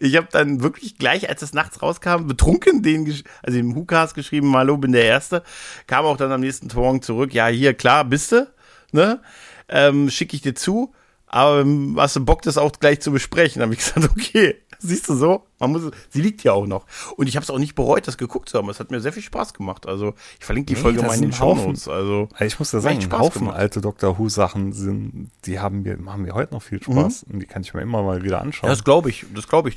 [0.00, 4.54] ich habe dann wirklich gleich, als es nachts rauskam, betrunken den, also im Hukas geschrieben,
[4.56, 5.42] hallo, bin der Erste.
[5.86, 8.50] Kam auch dann am nächsten Morgen zurück, ja, hier, klar, bist du,
[8.92, 9.20] ne?
[9.68, 10.94] Ähm, Schicke ich dir zu,
[11.28, 11.64] aber
[11.96, 13.62] hast du Bock, das auch gleich zu besprechen?
[13.62, 16.86] Habe ich gesagt, okay, siehst du so, man muss, sie liegt ja auch noch.
[17.16, 18.68] Und ich habe es auch nicht bereut, das geguckt zu haben.
[18.70, 19.86] Es hat mir sehr viel Spaß gemacht.
[19.86, 21.76] Also ich verlinke die Nee, Folge mal in den Haufen.
[21.76, 21.88] Shownotes.
[21.88, 23.56] Also Ich muss ja sagen, ein Haufen gemacht.
[23.58, 27.40] alte Doctor Who Sachen sind, die haben mir, machen mir heute noch viel Spaß und
[27.40, 28.68] die kann ich mir immer mal wieder anschauen.
[28.68, 29.76] ja, das glaube ich, das glaube ich.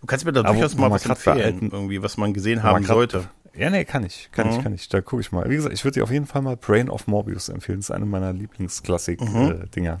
[0.00, 3.24] Du kannst mir da durchaus mal was empfehlen, irgendwie, was man gesehen haben sollte.
[3.54, 4.52] Ja, nee, kann ich, kann Mhm.
[4.56, 4.88] ich, kann ich.
[4.88, 5.48] Da gucke ich mal.
[5.50, 7.80] Wie gesagt, ich würde dir auf jeden Fall mal Brain of Morbius empfehlen.
[7.80, 8.40] Das ist eine meiner Mhm.
[8.40, 10.00] Lieblingsklassik-Dinger.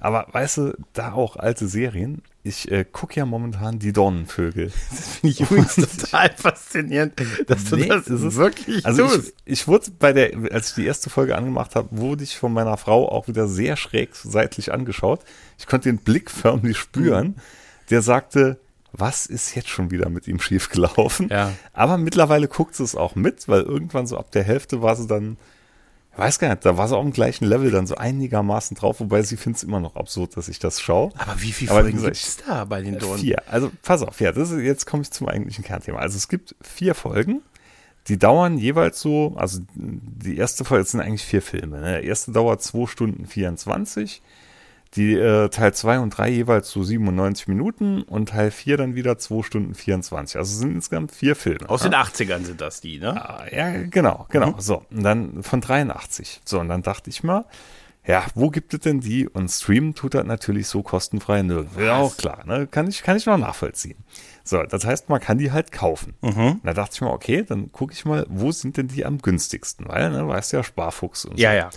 [0.00, 2.22] Aber weißt du, da auch alte Serien.
[2.42, 4.70] Ich äh, gucke ja momentan die Dornenvögel.
[4.90, 7.14] Das finde ich übrigens total faszinierend,
[7.48, 9.34] dass du Nee, das ist- wirklich Also tust.
[9.44, 12.52] ich, ich wurde bei der, als ich die erste Folge angemacht habe, wurde ich von
[12.52, 15.20] meiner Frau auch wieder sehr schräg seitlich angeschaut.
[15.58, 17.26] Ich konnte den Blick förmlich spüren.
[17.28, 17.34] Mhm.
[17.90, 18.58] Der sagte,
[18.98, 21.28] was ist jetzt schon wieder mit ihm schiefgelaufen?
[21.28, 21.52] Ja.
[21.72, 25.06] Aber mittlerweile guckt sie es auch mit, weil irgendwann so ab der Hälfte war sie
[25.06, 25.36] dann,
[26.12, 29.00] ich weiß gar nicht, da war sie auf dem gleichen Level dann so einigermaßen drauf,
[29.00, 31.12] wobei sie findet es immer noch absurd, dass ich das schaue.
[31.18, 33.20] Aber wie wie Folgen gibt's da bei den Dornen?
[33.20, 33.42] Vier.
[33.50, 35.98] Also pass auf, ja, das ist, jetzt komme ich zum eigentlichen Kernthema.
[35.98, 37.42] Also es gibt vier Folgen,
[38.08, 41.80] die dauern jeweils so, also die erste Folge das sind eigentlich vier Filme.
[41.80, 41.92] Ne?
[41.92, 44.22] Der erste dauert zwei Stunden 24,
[44.96, 49.18] die äh, Teil zwei und drei jeweils so 97 Minuten und Teil vier dann wieder
[49.18, 50.36] zwei Stunden 24.
[50.36, 51.68] Also sind insgesamt vier Filme.
[51.68, 51.90] Aus ja?
[51.90, 53.20] den 80ern sind das die, ne?
[53.22, 54.54] Ah, Ja, genau, genau.
[54.58, 56.40] So, und dann von 83.
[56.44, 57.44] So, und dann dachte ich mal,
[58.06, 59.28] ja, wo gibt es denn die?
[59.28, 61.80] Und streamen tut das natürlich so kostenfrei nirgendwo.
[61.80, 62.66] Ja, auch klar, ne?
[62.68, 63.98] Kann ich, kann ich noch nachvollziehen.
[64.44, 66.14] So, das heißt, man kann die halt kaufen.
[66.22, 66.60] Mhm.
[66.62, 69.88] Da dachte ich mal, okay, dann gucke ich mal, wo sind denn die am günstigsten?
[69.88, 71.42] Weil, ne, weißt ja, Sparfuchs und so.
[71.42, 71.70] Ja, ja.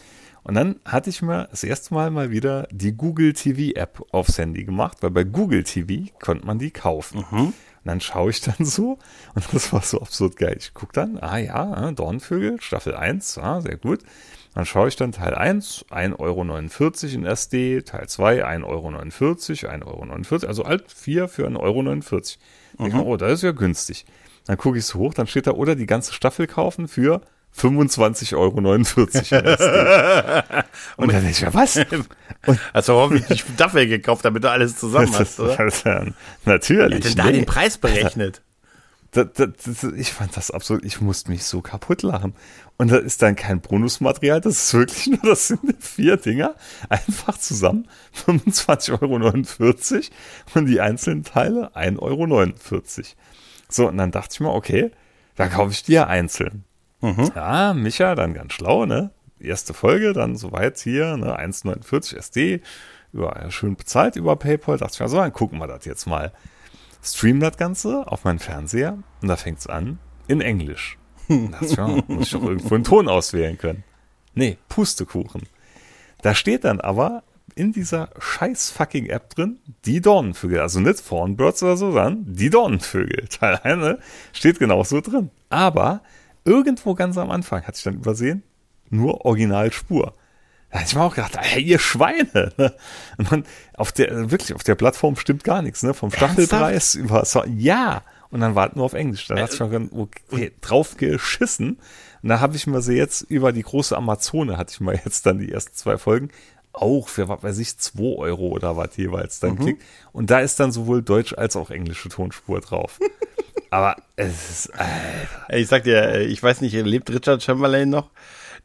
[0.43, 4.37] Und dann hatte ich mir das erste Mal mal wieder die Google TV App aufs
[4.37, 7.25] Handy gemacht, weil bei Google TV konnte man die kaufen.
[7.31, 7.53] Mhm.
[7.83, 8.99] Und dann schaue ich dann so
[9.35, 10.57] und das war so absurd geil.
[10.59, 14.01] Ich gucke dann, ah ja, Dornvögel, Staffel 1, ah, sehr gut.
[14.55, 16.57] Dann schaue ich dann Teil 1, 1,49 Euro
[17.15, 22.89] in SD, Teil 2, 1,49 Euro, 1,49 Euro, also alt 4 für 1,49 Euro.
[22.89, 22.97] Mhm.
[22.97, 24.05] Mir, oh, das ist ja günstig.
[24.45, 27.21] Dann gucke ich so hoch, dann steht da, oder die ganze Staffel kaufen für
[27.57, 29.43] 25,49 Euro in SD.
[30.97, 31.77] Und dann denke ich mir, was?
[32.45, 35.57] Und also hoffentlich Staffel gekauft, damit du alles zusammen hast, oder?
[35.57, 36.13] Natürlich.
[36.45, 38.41] Wer hat denn da den Preis berechnet?
[39.11, 42.35] Das, das, das, ich fand das absolut, ich musste mich so kaputt lachen.
[42.77, 46.55] Und da ist dann kein Bonusmaterial, das ist wirklich nur, das sind vier Dinger,
[46.89, 47.87] einfach zusammen
[48.25, 49.15] 25,49 Euro
[50.53, 52.53] und die einzelnen Teile 1,49 Euro.
[53.67, 54.91] So, und dann dachte ich mir, okay,
[55.35, 56.63] da kaufe ich die ja einzeln.
[57.01, 57.31] Mhm.
[57.35, 59.11] Ja, Micha, dann ganz schlau, ne?
[59.39, 61.39] Erste Folge, dann soweit hier, ne?
[61.39, 62.61] 1,49 SD,
[63.13, 64.77] über, schön bezahlt über PayPal.
[64.77, 66.31] Dachte ich mir, so, dann gucken wir das jetzt mal
[67.03, 70.97] stream das Ganze auf meinen Fernseher und da fängt es an in Englisch.
[71.59, 73.83] Das ja, muss ich doch irgendwo einen Ton auswählen können.
[74.33, 75.43] Nee, Pustekuchen.
[76.23, 77.21] Da steht dann aber
[77.53, 80.59] in dieser scheiß fucking App drin, die Dornenvögel.
[80.59, 83.27] Also nicht Thornbirds oder so, sondern die Dornenvögel.
[83.29, 83.99] Teil 1
[84.33, 85.29] steht genau so drin.
[85.49, 86.01] Aber
[86.49, 88.43] irgendwo ganz am Anfang, hatte ich dann übersehen,
[88.89, 90.15] nur Originalspur.
[90.71, 92.53] Da hätte ich mir auch gedacht, hey, ihr Schweine.
[92.57, 92.73] Ne?
[93.17, 95.93] Und dann auf der, wirklich, auf der Plattform stimmt gar nichts, ne?
[95.93, 98.01] Vom Staffelpreis über, ja.
[98.29, 99.27] Und dann war es nur auf Englisch.
[99.27, 101.79] Da hat ich mir gedacht, okay, drauf geschissen.
[102.21, 105.25] Und da habe ich mir sie jetzt über die große Amazone, hatte ich mal jetzt
[105.25, 106.29] dann die ersten zwei Folgen,
[106.71, 109.59] auch für, was weiß ich, zwei Euro oder was jeweils dann mhm.
[109.59, 109.83] klickt.
[110.11, 112.99] Und da ist dann sowohl Deutsch als auch englische Tonspur drauf.
[113.71, 115.57] Aber es ist, Alter.
[115.57, 118.09] Ich sag dir, ich weiß nicht, lebt Richard Chamberlain noch?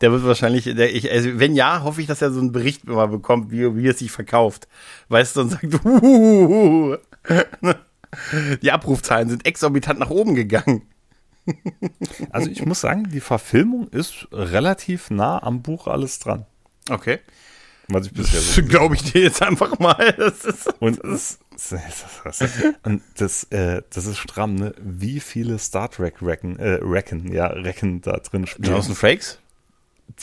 [0.00, 2.84] der wird wahrscheinlich, der, ich, also wenn ja, hoffe ich, dass er so einen Bericht
[2.84, 4.68] immer bekommt, wie, wie es sich verkauft.
[5.08, 6.96] Weißt du, und sagt, uh,
[8.62, 10.82] die Abrufzahlen sind exorbitant nach oben gegangen.
[12.30, 16.46] Also ich muss sagen, die Verfilmung ist relativ nah am Buch alles dran.
[16.88, 17.20] Okay.
[17.88, 20.14] Was ich bisher so glaube ich dir jetzt einfach mal.
[20.16, 21.43] Das ist, und das, das,
[22.82, 24.74] und das, äh, das ist stramm, ne?
[24.78, 28.70] Wie viele Star Trek Recken, äh, Recken, ja, Recken da drin spielen.
[28.70, 29.38] Jonathan Frakes?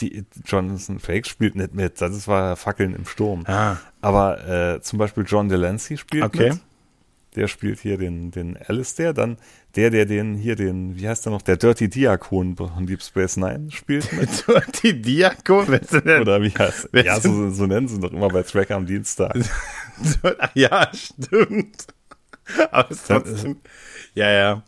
[0.00, 3.44] die Jonathan Frakes spielt nicht mit, das war Fackeln im Sturm.
[3.46, 3.76] Ah.
[4.00, 6.50] Aber äh, zum Beispiel John Delancey spielt okay.
[6.50, 6.60] mit.
[7.34, 9.38] Der spielt hier den, den Alistair, dann
[9.74, 13.38] der, der den hier den, wie heißt der noch, der Dirty Diakon von Deep Space
[13.38, 14.46] Nine spielt mit.
[14.46, 15.66] Dirty Diakon?
[15.66, 19.34] Oder wie heißt Ja, so, so nennen sie ihn doch immer bei Track am Dienstag.
[20.54, 21.86] ja, stimmt.
[22.70, 23.60] Aber es trotzdem,
[24.14, 24.62] ja, ja.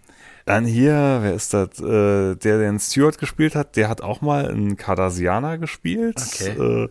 [0.47, 1.81] Dann hier, wer ist das?
[1.81, 6.17] Äh, der, der den Stewart gespielt hat, der hat auch mal einen Cardassianer gespielt.
[6.19, 6.51] Okay.
[6.51, 6.89] Äh,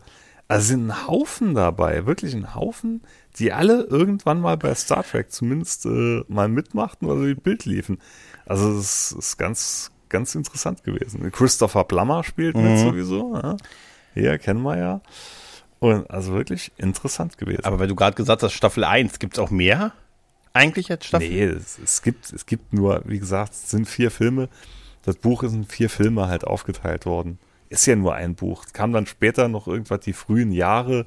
[0.47, 3.01] also sind ein Haufen dabei, wirklich ein Haufen,
[3.37, 7.99] die alle irgendwann mal bei Star Trek zumindest äh, mal mitmachten oder die Bild liefen.
[8.45, 11.31] Also es ist ganz, ganz interessant gewesen.
[11.31, 12.63] Christopher Plummer spielt mhm.
[12.63, 13.57] mit sowieso.
[14.15, 14.37] Ja.
[14.37, 15.01] Kennen wir ja.
[15.83, 17.65] Und also wirklich interessant gewesen.
[17.65, 19.91] Aber weil du gerade gesagt hast, Staffel 1, gibt es auch mehr?
[20.53, 21.27] eigentlich jetzt Staffel?
[21.27, 24.47] Nee, es, es, gibt, es gibt nur, wie gesagt, es sind vier Filme.
[25.03, 27.39] Das Buch ist in vier Filme halt aufgeteilt worden.
[27.67, 28.65] Ist ja nur ein Buch.
[28.71, 31.05] Kam dann später noch irgendwas die frühen Jahre.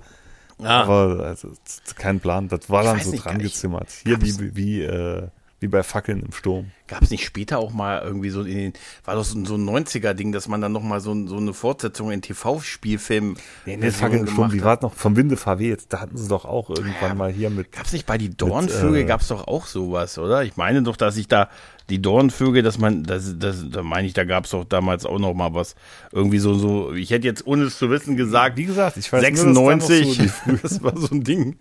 [0.59, 0.83] Ah.
[0.83, 1.53] Aber also,
[1.95, 2.49] kein Plan.
[2.49, 3.89] Das war ich dann so dran gezimmert.
[4.03, 5.29] Hier wie, wie äh,
[5.67, 6.71] wie bei Fackeln im Sturm.
[6.87, 8.73] Gab es nicht später auch mal irgendwie so in den,
[9.05, 13.37] war das so ein 90er-Ding, dass man dann nochmal so, so eine Fortsetzung in TV-Spielfilmen.
[13.67, 15.87] Nee, nee, Fackeln im Sturm, wie war noch vom Winde verweht?
[15.89, 17.73] Da hatten sie doch auch irgendwann ja, mal hier mit.
[17.73, 20.45] Gab es nicht bei die Dornvögel, äh, gab es doch auch sowas, oder?
[20.45, 21.49] Ich meine doch, dass ich da,
[21.91, 25.19] die Dornvögel, dass man, das, das, da meine ich, da gab es doch damals auch
[25.19, 25.75] noch mal was.
[26.13, 29.21] Irgendwie so, so, ich hätte jetzt ohne es zu wissen gesagt, wie gesagt, ich weiß
[29.21, 31.57] 96, nur, das, so das war so ein Ding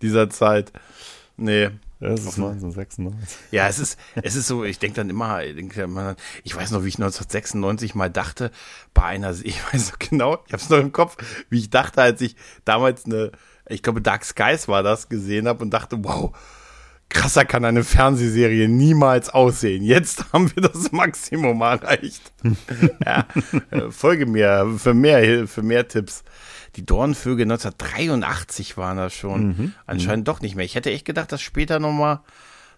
[0.00, 0.72] dieser Zeit.
[1.36, 1.70] Nee,
[2.02, 3.38] ja, es ist 1996.
[3.52, 6.72] Ja, es ist, es ist so, ich denke dann immer, ich, denk immer, ich weiß
[6.72, 8.50] noch, wie ich 1996 mal dachte,
[8.92, 11.16] bei einer, ich weiß noch genau, ich habe es noch im Kopf,
[11.48, 12.34] wie ich dachte, als ich
[12.64, 13.30] damals eine,
[13.68, 16.32] ich glaube Dark Skies war das, gesehen habe und dachte, wow,
[17.08, 19.84] krasser kann eine Fernsehserie niemals aussehen.
[19.84, 22.32] Jetzt haben wir das Maximum erreicht.
[23.06, 23.26] ja,
[23.70, 26.24] äh, folge mir für mehr, für mehr Tipps.
[26.76, 29.46] Die Dornvögel 1983 waren das schon.
[29.46, 29.74] Mhm.
[29.86, 30.32] Anscheinend mhm.
[30.32, 30.64] doch nicht mehr.
[30.64, 32.20] Ich hätte echt gedacht, dass später nochmal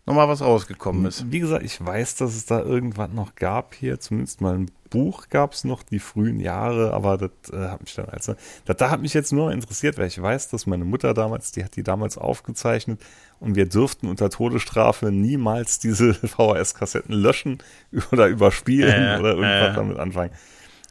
[0.06, 1.30] noch mal was rausgekommen ist.
[1.32, 5.28] Wie gesagt, ich weiß, dass es da irgendwas noch gab hier, zumindest mal ein Buch
[5.28, 8.30] gab es noch, die frühen Jahre, aber das äh, hat mich dann als,
[8.64, 11.64] das, da hat mich jetzt nur interessiert, weil ich weiß, dass meine Mutter damals, die
[11.64, 13.00] hat die damals aufgezeichnet
[13.40, 17.58] und wir dürften unter Todesstrafe niemals diese VHS-Kassetten löschen
[18.12, 19.74] oder überspielen äh, oder irgendwas äh.
[19.74, 20.30] damit anfangen.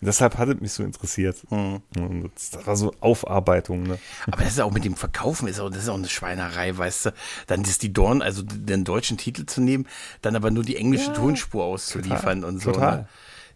[0.06, 1.38] Deshalb hat es mich so interessiert.
[1.50, 1.82] Hm.
[1.98, 4.00] Und das, war so Aufarbeitung, ne?
[4.32, 7.08] Aber das ist auch mit dem Verkaufen, ist auch, das ist auch eine Schweinerei, weißt
[7.08, 7.14] du.
[7.48, 9.88] Dann ist die Dorn, also den deutschen Titel zu nehmen,
[10.22, 12.72] dann aber nur die englische Ja, Tonspur auszuliefern total, und so.
[12.72, 12.98] total.
[12.98, 13.08] Ne?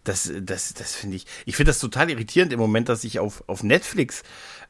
[0.04, 3.44] Das, das, das finde ich, ich finde das total irritierend im Moment, dass ich auf,
[3.46, 4.22] auf Netflix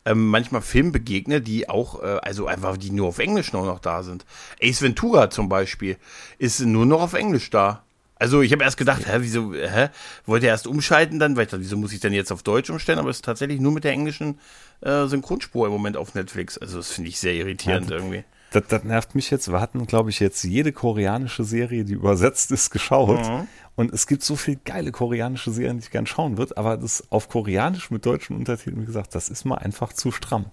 [0.04, 3.78] ähm, manchmal Filmen begegne, die auch, äh, also einfach, die nur auf Englisch noch, noch
[3.78, 4.24] da sind.
[4.62, 5.96] Ace Ventura zum Beispiel
[6.38, 7.84] ist nur noch auf Englisch da.
[8.18, 9.88] Also ich habe erst gedacht, hä, wieso, hä,
[10.26, 12.70] wollte er erst umschalten dann, weil ich dachte, wieso muss ich denn jetzt auf Deutsch
[12.70, 14.38] umstellen, aber es ist tatsächlich nur mit der englischen
[14.80, 16.58] äh, Synchronspur im Moment auf Netflix.
[16.58, 18.24] Also das finde ich sehr irritierend Ja, irgendwie.
[18.50, 19.50] Das, das nervt mich jetzt.
[19.50, 23.28] Wir hatten, glaube ich, jetzt jede koreanische Serie, die übersetzt ist, geschaut.
[23.28, 23.46] Mhm.
[23.76, 27.04] Und es gibt so viele geile koreanische Serien, die ich gern schauen würde, aber das
[27.10, 30.46] auf Koreanisch mit deutschen Untertiteln, wie gesagt, das ist mal einfach zu stramm.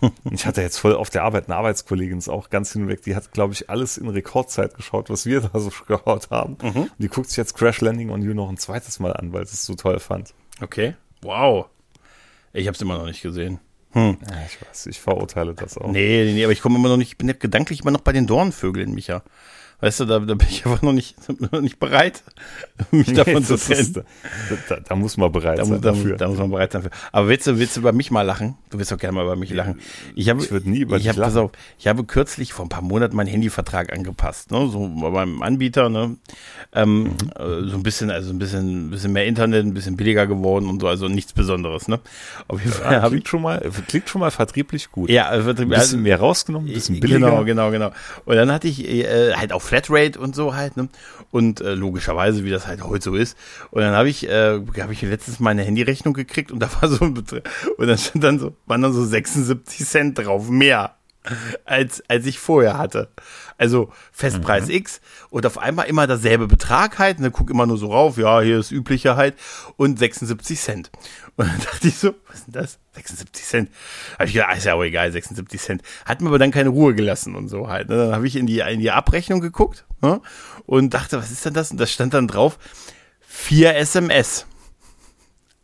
[0.30, 3.32] Ich hatte jetzt voll auf der Arbeit eine Arbeitskollegin, ist auch ganz hinweg, die hat,
[3.32, 6.56] glaube ich, alles in Rekordzeit geschaut, was wir da so geschaut haben.
[6.62, 6.82] Mhm.
[6.82, 9.46] Und die guckt sich jetzt Crash Landing on You noch ein zweites Mal an, weil
[9.46, 10.34] sie es so toll fand.
[10.60, 10.94] Okay.
[11.22, 11.66] Wow.
[12.52, 13.60] Ich habe es immer noch nicht gesehen.
[13.96, 14.14] Ja,
[14.46, 15.90] ich weiß, ich verurteile das auch.
[15.90, 18.26] Nee, nee, aber ich komme immer noch nicht, ich bin gedanklich immer noch bei den
[18.26, 19.22] Dornvögeln, Micha.
[19.80, 21.16] Weißt du, da, da bin ich einfach noch nicht,
[21.52, 22.22] noch nicht bereit,
[22.90, 24.04] mich davon zu ist, trennen.
[24.70, 26.16] da, da, muss man bereit Da, sein da, dafür.
[26.16, 26.90] da muss man bereit sein für.
[27.12, 28.56] Aber willst du, willst du über mich mal lachen?
[28.70, 29.78] Du willst doch gerne mal über mich lachen.
[30.14, 31.46] Ich, habe, Ich würd nie über ich dich hab, pass lachen.
[31.46, 34.66] auf, ich habe kürzlich vor ein paar Monaten meinen Handyvertrag angepasst, ne?
[34.70, 36.16] so bei meinem Anbieter, ne?
[36.72, 37.10] ähm, Mhm.
[37.36, 40.68] äh, so ein bisschen, also ein bisschen, ein bisschen mehr Internet, ein bisschen billiger geworden
[40.68, 42.00] und so, also nichts Besonderes, ne?
[42.48, 45.10] Auf jeden Fall Ja, habe ich schon mal, klingt schon mal vertrieblich gut.
[45.10, 47.18] ja, also, Ein bisschen mehr rausgenommen, ein bisschen billiger.
[47.20, 47.90] Genau, genau, genau.
[48.24, 50.88] Und dann hatte ich äh, halt auch Flatrate und so halt, ne?
[51.30, 53.36] Und äh, logischerweise, wie das halt heute so ist.
[53.70, 57.04] Und dann habe ich, äh, habe ich letztens meine Handyrechnung gekriegt und da war so
[57.04, 57.48] ein Betrag.
[57.76, 60.95] Und dann stand dann so, waren dann so 76 Cent drauf, mehr
[61.64, 63.08] als, als ich vorher hatte.
[63.58, 67.18] Also Festpreis X und auf einmal immer derselbe Betrag halt.
[67.18, 69.34] Und dann guck immer nur so rauf, ja, hier ist üblicher halt.
[69.76, 70.90] Und 76 Cent.
[71.36, 72.78] Und dann dachte ich so, was ist denn das?
[72.94, 73.70] 76 Cent.
[74.14, 75.82] Habe ich gedacht, ah, ist ja auch egal, 76 Cent.
[76.06, 77.90] Hat mir aber dann keine Ruhe gelassen und so halt.
[77.90, 77.96] ne?
[77.96, 80.22] Dann habe ich in die, in die Abrechnung geguckt ne?
[80.64, 81.70] und dachte, was ist denn das?
[81.70, 82.58] Und da stand dann drauf,
[83.26, 84.46] 4 SMS.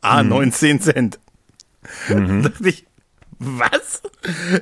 [0.03, 1.19] Ah, 19 Cent.
[2.09, 2.87] Dann dachte ich,
[3.43, 4.03] was?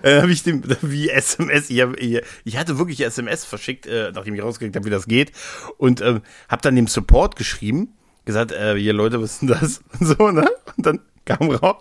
[0.03, 4.13] Dann habe ich dem, wie SMS, ich, hab, ich, ich hatte wirklich SMS verschickt, äh,
[4.15, 5.33] nachdem ich rausgekriegt habe, wie das geht.
[5.79, 9.83] Und ähm, habe dann dem Support geschrieben, gesagt, äh, hier Leute, was ist denn das?
[9.99, 10.51] Und so, ne?
[10.77, 11.77] Und dann kam raus,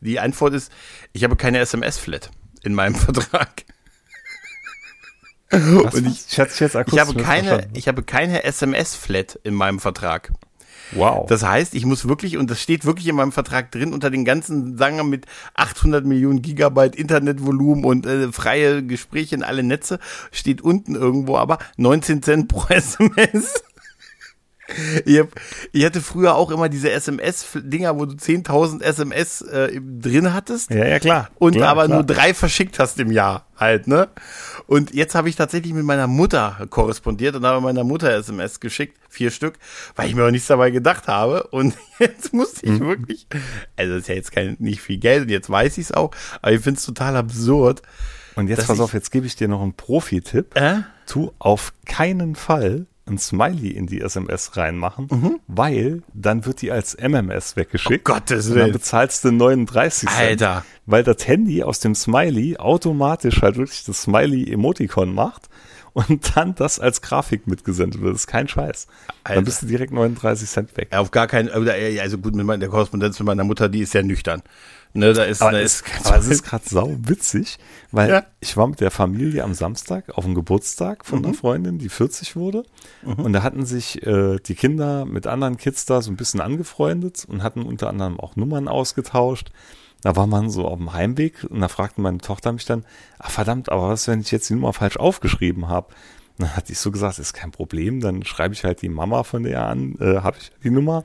[0.00, 0.72] die Antwort ist,
[1.12, 2.30] ich habe keine SMS-Flat
[2.62, 3.64] in meinem Vertrag.
[5.50, 7.76] Was, Und ich hatte dich jetzt Ich habe keine, verstanden.
[7.76, 10.30] ich habe keine SMS-Flat in meinem Vertrag.
[10.92, 11.26] Wow.
[11.28, 14.24] Das heißt, ich muss wirklich, und das steht wirklich in meinem Vertrag drin, unter den
[14.24, 19.98] ganzen, sagen wir mit 800 Millionen Gigabyte Internetvolumen und äh, freie Gespräche in alle Netze,
[20.32, 23.62] steht unten irgendwo aber 19 Cent pro SMS.
[25.04, 25.28] Ich, hab,
[25.72, 30.86] ich hatte früher auch immer diese SMS-Dinger, wo du 10.000 SMS äh, drin hattest ja,
[30.86, 31.30] ja, klar.
[31.38, 31.98] und klar, aber klar.
[31.98, 34.08] nur drei verschickt hast im Jahr halt, ne?
[34.66, 38.96] Und jetzt habe ich tatsächlich mit meiner Mutter korrespondiert und habe meiner Mutter SMS geschickt,
[39.08, 39.58] vier Stück,
[39.96, 41.44] weil ich mir auch nichts dabei gedacht habe.
[41.48, 42.74] Und jetzt musste Mhm.
[42.74, 43.26] ich wirklich,
[43.76, 46.10] also das ist ja jetzt kein, nicht viel Geld und jetzt weiß ich es auch,
[46.40, 47.82] aber ich finde es total absurd.
[48.36, 50.56] Und jetzt pass auf, jetzt gebe ich dir noch einen Profi-Tipp.
[50.56, 50.82] Äh?
[51.06, 56.96] Tu auf keinen Fall ein Smiley in die SMS reinmachen, weil dann wird die als
[56.96, 58.08] MMS weggeschickt.
[58.08, 58.72] Um Gottes und dann Willen.
[58.72, 60.20] bezahlst du 39 Cent.
[60.20, 60.64] Alter.
[60.86, 65.48] Weil das Handy aus dem Smiley automatisch halt wirklich das Smiley-Emoticon macht
[65.92, 68.14] und dann das als Grafik mitgesendet wird.
[68.14, 68.86] Das ist kein Scheiß.
[69.24, 69.34] Alter.
[69.34, 70.88] Dann bist du direkt 39 Cent weg.
[70.92, 74.02] Auf gar keinen, also gut, mit meiner der Korrespondenz mit meiner Mutter, die ist ja
[74.02, 74.42] nüchtern.
[74.92, 77.58] Ne, da ist, Aber, da es, ist, aber es ist gerade sau witzig,
[77.92, 78.24] weil Ja.
[78.40, 81.24] ich war mit der Familie am Samstag auf dem Geburtstag von Mhm.
[81.26, 82.64] einer Freundin, die 40 wurde.
[83.04, 87.24] Und da hatten sich äh, die Kinder mit anderen Kids da so ein bisschen angefreundet
[87.28, 89.50] und hatten unter anderem auch Nummern ausgetauscht.
[90.02, 92.84] Da war man so auf dem Heimweg und da fragte meine Tochter mich dann,
[93.18, 95.88] ach verdammt, aber was, wenn ich jetzt die Nummer falsch aufgeschrieben habe?
[96.38, 99.42] Dann hatte ich so gesagt, ist kein Problem, dann schreibe ich halt die Mama von
[99.42, 101.04] der an, äh, habe ich die Nummer.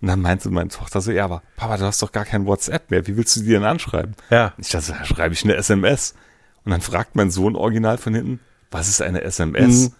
[0.00, 2.90] Und dann meinte meine Tochter so, ja, aber Papa, du hast doch gar kein WhatsApp
[2.90, 4.14] mehr, wie willst du die denn anschreiben?
[4.30, 4.52] Ja.
[4.58, 6.14] Ich dachte, da schreibe ich eine SMS.
[6.64, 9.90] Und dann fragt mein Sohn original von hinten, was ist eine SMS?
[9.90, 9.92] Mhm.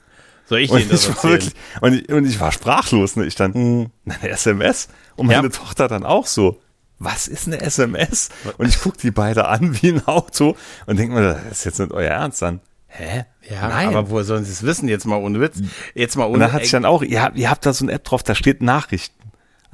[0.47, 1.33] soll ich Und Ihnen das ich, war erzählen?
[1.33, 3.17] wirklich, und, ich, und ich war sprachlos.
[3.17, 3.25] Ne?
[3.27, 4.89] Ich dann, "Na, eine SMS?
[5.17, 5.49] Und meine Ja.
[5.49, 6.61] Tochter dann auch so,
[6.99, 8.29] was ist eine SMS?
[8.59, 11.79] Und ich gucke die beide an wie ein Auto und denke mir, das ist jetzt
[11.81, 12.61] nicht euer Ernst dann.
[12.87, 13.25] Hä?
[13.49, 13.89] Ja, Nein.
[13.89, 14.89] aber woher sollen sie es wissen?
[14.89, 15.59] Jetzt mal ohne Witz.
[15.95, 16.35] Jetzt mal ohne.
[16.35, 18.23] Und dann hatte ich dann auch, ihr habt, ihr habt da so eine App drauf,
[18.23, 19.24] da steht Nachrichten.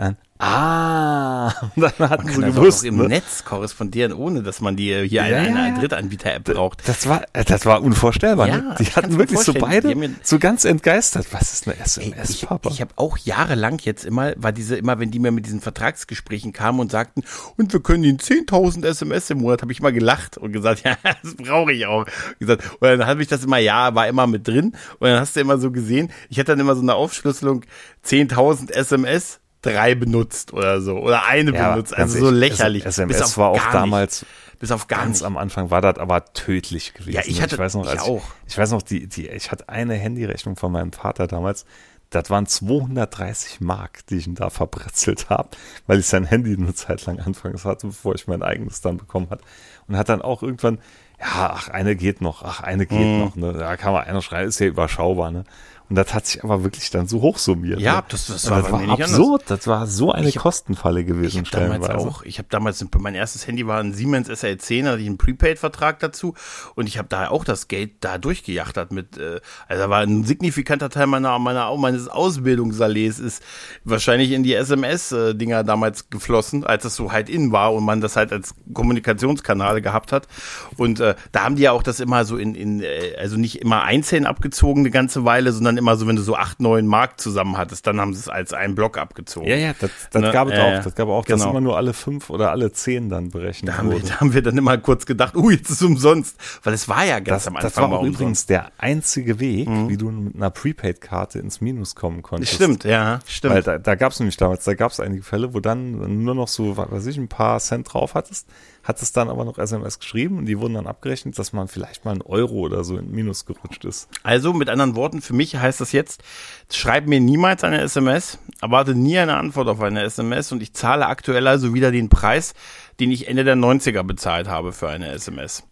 [0.00, 3.08] Dann, ah, und dann hat Man sie kann also gewusst, auch im ne?
[3.08, 5.78] Netz korrespondieren, ohne dass man die hier Ja, ja, eine ja.
[5.78, 6.88] Drittanbieter-App braucht.
[6.88, 8.48] Das war, äh, das war unvorstellbar.
[8.48, 8.76] Ja, ne?
[8.78, 11.26] Die hatten wirklich so beide so ganz entgeistert.
[11.32, 12.70] Was ist eine SMS, ich Papa?
[12.70, 16.54] ich habe auch jahrelang jetzt immer, war diese immer, wenn die mir mit diesen Vertragsgesprächen
[16.54, 17.22] kamen und sagten,
[17.58, 20.96] und wir können Ihnen 10.000 SMS im Monat, habe ich mal gelacht und gesagt, ja,
[21.22, 22.06] das brauche ich auch.
[22.38, 25.36] Gesagt, und dann habe ich das immer, ja, war immer mit drin und dann hast
[25.36, 27.66] du immer so gesehen, ich hatte dann immer so eine Aufschlüsselung,
[28.06, 32.84] 10.000 SMS, drei benutzt oder so oder eine Ja, benutzt, also so lächerlich.
[32.86, 34.24] SMS bis auf war auch damals
[34.58, 35.26] bis auf ganz nicht.
[35.26, 37.12] am Anfang war das aber tödlich gewesen.
[37.14, 38.22] Ja, ich hatte- weiß noch, ich auch.
[38.46, 41.64] Ich, weiß noch, die, die, ich hatte eine Handyrechnung von meinem Vater damals.
[42.10, 45.50] Das waren 230 Mark, die ich ihm da verbrezelt habe,
[45.86, 49.28] weil ich sein Handy eine Zeit lang anfangs hatte, bevor ich mein eigenes dann bekommen
[49.30, 49.40] hat.
[49.86, 50.78] Und hat dann auch irgendwann,
[51.20, 53.18] ja, ach, eine geht noch, ach, eine geht Mhm.
[53.20, 53.52] noch, ne?
[53.52, 55.44] Da kann man einer schreiben, ist ja überschaubar, ne?
[55.90, 57.80] Und das hat sich aber wirklich dann so hochsummiert.
[57.80, 58.04] Ja, ne?
[58.08, 59.42] das- das war das war absurd.
[59.48, 63.16] Das war so eine Ich Kostenfalle gewesen, Ich habe damals auch, ich habe damals, mein
[63.16, 66.34] erstes Handy war ein Siemens SL10, da hatte ich einen Prepaid-Vertrag dazu
[66.76, 70.22] und ich habe da auch das Geld da durchgejachtert mit, äh, also da war ein
[70.22, 73.42] signifikanter Teil meiner, meiner meines Ausbildungssalés ist
[73.82, 78.14] wahrscheinlich in die SMS-Dinger damals geflossen, als es so halt in war und man das
[78.14, 80.28] halt als Kommunikationskanal gehabt hat
[80.76, 83.60] und äh, da haben die ja auch das immer so in, in äh, also nicht
[83.60, 87.20] immer einzeln abgezogen eine ganze Weile, sondern immer so, wenn du so acht, neun Mark
[87.20, 89.48] zusammen hattest, dann haben sie es als einen Block abgezogen.
[89.48, 90.30] Ja, ja, das, das Ne?
[90.30, 90.84] gab es Ja, auch.
[90.84, 91.50] Das gab auch, dass Genau.
[91.50, 94.06] immer nur alle fünf oder alle zehn dann berechnet Da haben, wir, wurde.
[94.08, 96.36] da haben wir dann immer kurz gedacht, uh, jetzt ist es umsonst.
[96.62, 98.20] Weil es war ja ganz Das, am das Anfang war mal auch umsonst.
[98.20, 102.54] übrigens der einzige Weg, wie du mit einer Prepaid-Karte ins Minus kommen konntest.
[102.54, 103.66] Stimmt, ja, Weil stimmt.
[103.66, 106.48] da, da gab es nämlich damals, da gab es einige Fälle, wo dann nur noch
[106.48, 108.46] so, was weiß ich, ein paar Cent drauf hattest,
[108.82, 112.12] hattest dann aber noch SMS geschrieben und die wurden dann abgerechnet, dass man vielleicht mal
[112.12, 114.08] einen Euro oder so in Minus gerutscht ist.
[114.22, 116.22] Also mit anderen Worten, für mich heißt das jetzt,
[116.70, 121.06] schreib mir niemals eine SMS, erwarte nie eine Antwort auf eine SMS und ich zahle
[121.06, 122.54] aktuell also wieder den Preis,
[123.00, 125.64] den ich Ende der 90er bezahlt habe für eine SMS.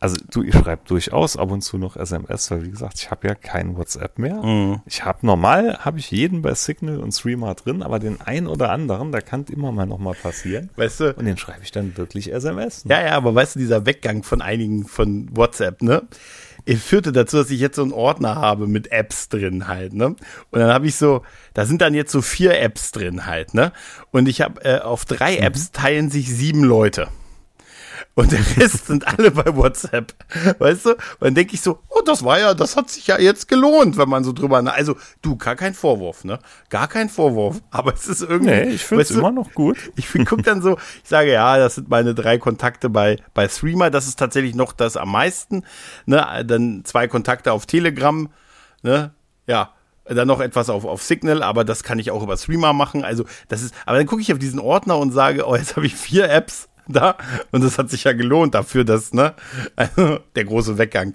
[0.00, 3.26] Also du, ich schreibe durchaus ab und zu noch SMS, weil wie gesagt, ich habe
[3.26, 4.36] ja kein WhatsApp mehr.
[4.36, 4.80] Mhm.
[4.86, 8.70] Ich habe normal, habe ich jeden bei Signal und Streamer drin, aber den einen oder
[8.70, 10.70] anderen, da kann immer mal noch mal passieren.
[10.76, 11.14] Weißt du?
[11.14, 12.84] Und den schreibe ich dann wirklich SMS.
[12.84, 12.94] Ne?
[12.94, 16.02] Ja, ja, aber weißt du, dieser Weggang von einigen von WhatsApp, ne?
[16.64, 20.08] Es führte dazu, dass ich jetzt so einen Ordner habe mit Apps drin halt, ne?
[20.08, 20.18] Und
[20.52, 21.22] dann habe ich so,
[21.54, 23.72] da sind dann jetzt so vier Apps drin halt, ne?
[24.10, 27.08] Und ich habe äh, auf drei Apps teilen sich sieben Leute.
[28.14, 30.14] Und der Rest sind alle bei WhatsApp.
[30.58, 30.90] Weißt du?
[30.90, 33.96] Und dann denke ich so, oh, das war ja, das hat sich ja jetzt gelohnt,
[33.96, 36.38] wenn man so drüber, na, also du, gar kein Vorwurf, ne?
[36.68, 37.60] Gar kein Vorwurf.
[37.70, 38.50] Aber es ist irgendwie.
[38.50, 39.78] Nee, ich finde es immer noch gut.
[39.96, 43.90] ich gucke dann so, ich sage, ja, das sind meine drei Kontakte bei, bei Streamer.
[43.90, 45.64] Das ist tatsächlich noch das am meisten.
[46.06, 46.44] Ne?
[46.46, 48.28] Dann zwei Kontakte auf Telegram.
[48.82, 49.12] Ne?
[49.46, 49.70] Ja,
[50.14, 53.04] dann noch etwas auf, auf Signal, aber das kann ich auch über Streamer machen.
[53.04, 55.86] Also, das ist, aber dann gucke ich auf diesen Ordner und sage, oh, jetzt habe
[55.86, 57.16] ich vier Apps da
[57.52, 59.34] und das hat sich ja gelohnt dafür, dass, ne,
[59.76, 61.14] also, der große Weggang.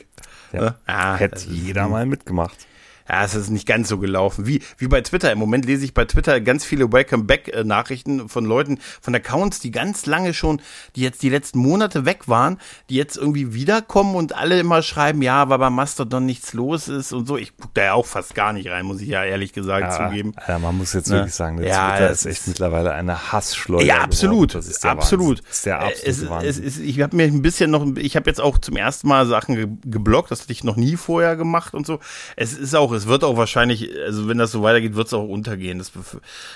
[0.52, 0.76] Ne?
[0.86, 2.68] Ah, Hätte jeder mal mitgemacht.
[3.10, 4.48] Ja, es ist nicht ganz so gelaufen.
[4.48, 5.32] Wie, wie bei Twitter.
[5.32, 10.06] Im Moment lese ich bei Twitter ganz viele Welcome-Back-Nachrichten von Leuten, von Accounts, die ganz
[10.06, 10.62] lange schon,
[10.96, 15.22] die jetzt die letzten Monate weg waren, die jetzt irgendwie wiederkommen und alle immer schreiben,
[15.22, 17.38] ja, weil bei Mastodon nichts los ist und so.
[17.38, 20.34] Ich gucke da ja auch fast gar nicht rein, muss ich ja ehrlich gesagt zugeben.
[20.48, 21.18] Ja, man muss jetzt Ne?
[21.18, 23.84] wirklich sagen, der Ja, Twitter es ist echt mittlerweile eine Hassschleuder.
[23.86, 24.10] Ja, geworden.
[24.12, 25.40] absolut, Das ist der absolut.
[25.40, 25.46] Wahnsinn.
[25.48, 26.64] Das ist der Äh, absolute es, es Wahnsinn.
[26.64, 29.56] ist, ich habe mir ein bisschen noch, ich habe jetzt auch zum ersten Mal Sachen
[29.56, 32.00] ge geblockt, das hatte ich noch nie vorher gemacht und so.
[32.36, 35.28] Es ist auch, es wird auch wahrscheinlich, also wenn das so weitergeht, wird es auch
[35.28, 35.78] untergehen.
[35.78, 35.92] Das,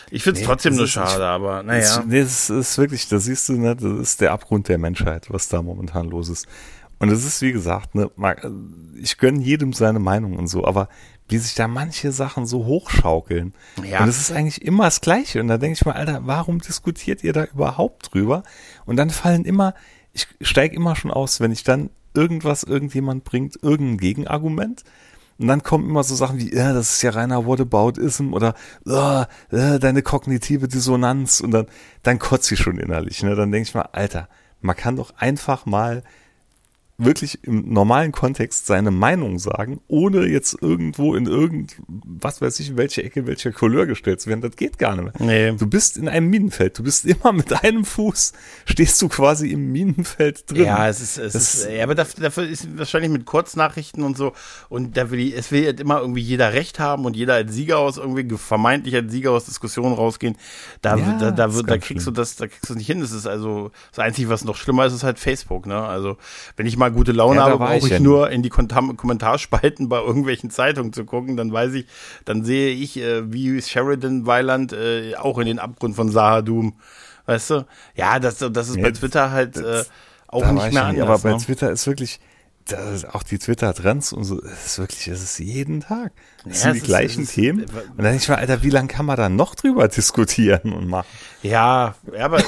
[0.10, 1.80] ich finde es Nee, trotzdem nur schade, aber naja.
[1.80, 5.28] Das, nee, das ist wirklich, das siehst du, ne, das ist der Abgrund der Menschheit,
[5.30, 6.48] was da momentan los ist.
[7.00, 8.10] Und es ist, wie gesagt, ne,
[9.00, 10.90] ich gönne jedem seine Meinung und so, aber
[11.30, 13.54] wie sich da manche Sachen so hochschaukeln.
[13.84, 14.02] Ja.
[14.02, 15.42] Und es ist eigentlich immer das Gleiche.
[15.42, 18.44] Und da denke ich mal, Alter, warum diskutiert ihr da überhaupt drüber?
[18.86, 19.74] Und dann fallen immer,
[20.14, 24.84] ich steige immer schon aus, wenn ich dann irgendwas irgendjemand bringt, irgendein Gegenargument.
[25.40, 28.56] Und dann kommen immer so Sachen wie, ja, das ist ja reiner Whataboutism oder
[28.88, 29.22] äh,
[29.56, 31.68] äh, deine kognitive Dissonanz und dann,
[32.04, 33.22] dann kotze ich schon innerlich.
[33.22, 33.36] Ne?
[33.36, 34.30] Dann denke ich mal, Alter,
[34.62, 36.04] man kann doch einfach mal
[37.00, 42.70] wirklich im normalen Kontext seine Meinung sagen, ohne jetzt irgendwo in irgend, was weiß ich,
[42.72, 44.42] in welche Ecke, welcher Couleur gestellt zu werden.
[44.42, 45.52] Das geht gar nicht mehr.
[45.52, 45.58] Nee.
[45.58, 46.80] Du bist in einem Minenfeld.
[46.80, 48.34] Du bist immer mit einem Fuß,
[48.66, 50.64] stehst du quasi im Minenfeld drin.
[50.66, 54.18] Ja, es ist, es Das- ist, ja, aber dafür, dafür ist wahrscheinlich mit Kurznachrichten und
[54.18, 54.34] so
[54.70, 57.54] und da will ich, es will jetzt immer irgendwie jeder Recht haben und jeder als
[57.54, 60.36] Sieger aus irgendwie vermeintlich als Sieger aus Diskussionen rausgehen.
[60.82, 62.04] Da, Ja, da, da, da kriegst schlimm.
[62.06, 63.02] du das, da kriegst du nicht hin.
[63.02, 65.68] Das ist also das Einzige, was noch schlimmer ist, ist halt Facebook.
[65.68, 65.76] Ne?
[65.80, 66.18] Also
[66.56, 69.90] wenn ich mal mal gute Laune Ja, habe, brauche ich ja nur in die Kommentarspalten
[69.90, 71.86] bei irgendwelchen Zeitungen zu gucken, dann weiß ich,
[72.26, 76.76] dann sehe ich, äh, wie Sheridan Weiland äh, auch in den Abgrund von Sahadum.
[77.26, 77.66] Weißt du?
[77.96, 79.90] Ja, das, das ist bei Twitter halt äh, das-
[80.28, 81.08] auch nicht ich mehr anders.
[81.08, 81.38] Aber bei ne?
[81.38, 82.20] Twitter ist wirklich,
[82.66, 86.12] das ist auch die Twitter-Trends und so, es ist wirklich, es ist jeden Tag.
[86.46, 87.62] Es Ja, sind die ist- gleichen ist- Themen.
[87.64, 90.88] Und dann denke ich mal, Alter, wie lange kann man da noch drüber diskutieren und
[90.88, 91.08] machen?
[91.44, 92.42] Ja, aber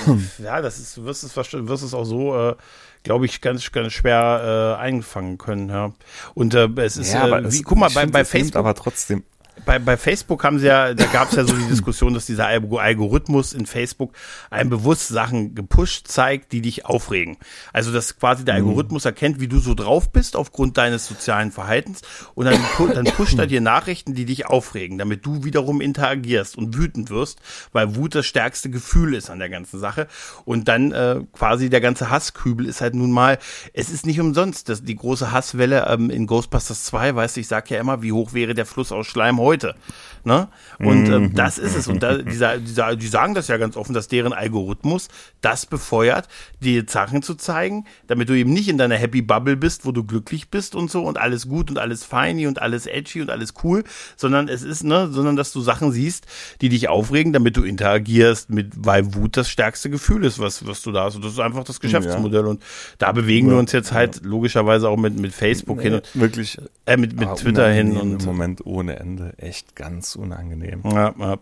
[0.44, 2.56] ja, das ist, du wirst es, wirst es auch so, äh,
[3.04, 5.70] glaube ich, ganz, ganz schwer äh, einfangen können.
[5.70, 5.94] Ja.
[6.34, 8.56] Und äh, es ist, ja, aber äh, es- wie, guck mal, bei, bei es Facebook,
[8.60, 9.24] aber trotzdem,
[9.66, 12.48] bei, bei Facebook haben sie ja, da gab es ja so die Diskussion, dass dieser
[12.48, 14.14] Algo- Algorithmus in Facebook
[14.50, 17.38] einem bewusst Sachen gepusht zeigt, die dich aufregen.
[17.74, 22.02] Also dass quasi der Algorithmus erkennt, wie du so drauf bist aufgrund deines sozialen Verhaltens
[22.36, 22.60] und dann,
[22.94, 27.40] dann pusht er dir Nachrichten, die dich aufregen, damit du wiederum interagierst und wütend wirst,
[27.72, 30.08] weil Wut das stärkste Gefühl ist an der ganzen Sache.
[30.46, 33.38] Und dann äh, quasi der ganze Hasskübel ist halt nun mal,
[33.74, 37.48] es ist nicht umsonst, dass die große Hasswelle ähm, in Ghostbusters 2, weißt du, ich
[37.48, 39.76] sag ja immer, wie hoch wäre der Fluss aus Schleim heute?
[40.24, 40.48] Ne?
[40.80, 41.88] Und ähm, das ist es.
[41.88, 45.08] Und da, dieser, dieser, die sagen das ja ganz offen, dass deren Algorithmus
[45.42, 46.28] das befeuert,
[46.62, 50.04] dir Sachen zu zeigen, damit du eben nicht in deiner Happy Bubble bist, wo du
[50.04, 53.54] glücklich bist und so und alles gut und alles feiny und alles edgy und alles
[53.64, 53.84] cool,
[54.18, 56.26] sondern es ist, ne, sondern dass du Sachen siehst,
[56.62, 60.82] die dich aufregen, damit du interagierst mit, weil Wut das stärkste Gefühl ist, was, was
[60.82, 61.16] du da hast.
[61.16, 62.46] Und das ist einfach das Geschäftsmodell.
[62.46, 62.62] Und
[62.98, 66.98] da bewegen wir uns jetzt halt logischerweise auch mit, mit Facebook hin und wirklich, äh,
[66.98, 70.82] mit, mit aber Twitter hin und Moment ohne Ende, echt ganz unangenehm.
[70.86, 71.38] ja, ja,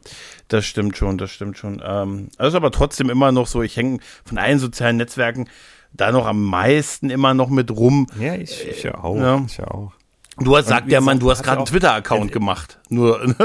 [0.48, 1.82] das stimmt schon, das stimmt schon.
[1.86, 5.48] Ähm, also aber trotzdem immer noch so, ich hänge von allen sozialen Netzwerken
[5.94, 8.08] da noch am meisten immer noch mit rum.
[8.20, 9.44] Ja, ich, ich ja auch, Ja.
[9.46, 9.94] ich ja auch.
[10.40, 12.80] Du hast, sagt der Mann, du hast gerade ja einen Twitter-Account gemacht.
[12.90, 13.36] Nur, ne,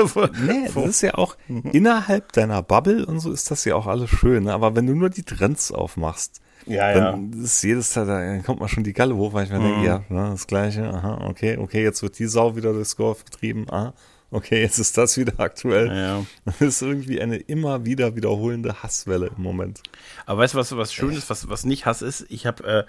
[0.47, 1.37] Nee, das ist ja auch
[1.73, 4.45] innerhalb deiner Bubble und so ist das ja auch alles schön.
[4.45, 4.53] Ne?
[4.53, 7.13] Aber wenn du nur die Trends aufmachst, ja, ja.
[7.13, 9.65] dann ist jedes Teil, da kommt man schon die Galle hoch, weil ich mir Mhm.
[9.65, 13.25] denke, ja, ne, das Gleiche, aha, okay, okay, jetzt wird die Sau wieder durchs Golf
[13.25, 13.95] getrieben, ah,
[14.33, 15.87] okay, jetzt ist das wieder aktuell.
[15.87, 16.27] Ja.
[16.45, 19.83] Das ist irgendwie eine immer wieder wiederholende Hasswelle im Moment.
[20.27, 22.27] Aber weißt du, was, was schön ist, was, was nicht Hass ist?
[22.31, 22.85] Ich habe äh,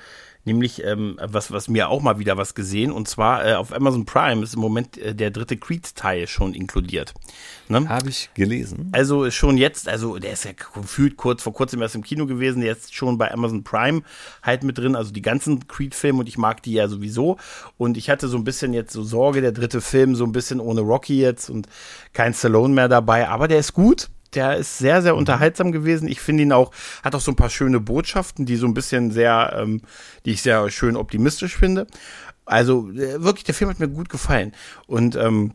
[0.45, 4.05] nämlich ähm, was, was mir auch mal wieder was gesehen und zwar äh, auf Amazon
[4.05, 7.13] Prime ist im Moment äh, der dritte Creed-Teil schon inkludiert.
[7.69, 7.87] Ne?
[7.87, 8.89] Habe ich gelesen.
[8.91, 12.61] Also schon jetzt, also der ist ja gefühlt kurz vor kurzem erst im Kino gewesen,
[12.61, 14.01] der ist schon bei Amazon Prime
[14.41, 17.37] halt mit drin, also die ganzen Creed-Filme und ich mag die ja sowieso.
[17.77, 20.59] Und ich hatte so ein bisschen jetzt so Sorge, der dritte Film so ein bisschen
[20.59, 21.67] ohne Rocky jetzt und
[22.13, 24.09] kein Stallone mehr dabei, aber der ist gut.
[24.35, 26.07] Der ist sehr, sehr unterhaltsam gewesen.
[26.07, 26.71] Ich finde ihn auch,
[27.03, 29.81] hat auch so ein paar schöne Botschaften, die so ein bisschen sehr, ähm,
[30.25, 31.87] die ich sehr schön optimistisch finde.
[32.45, 34.53] Also äh, wirklich, der Film hat mir gut gefallen.
[34.87, 35.53] Und ähm,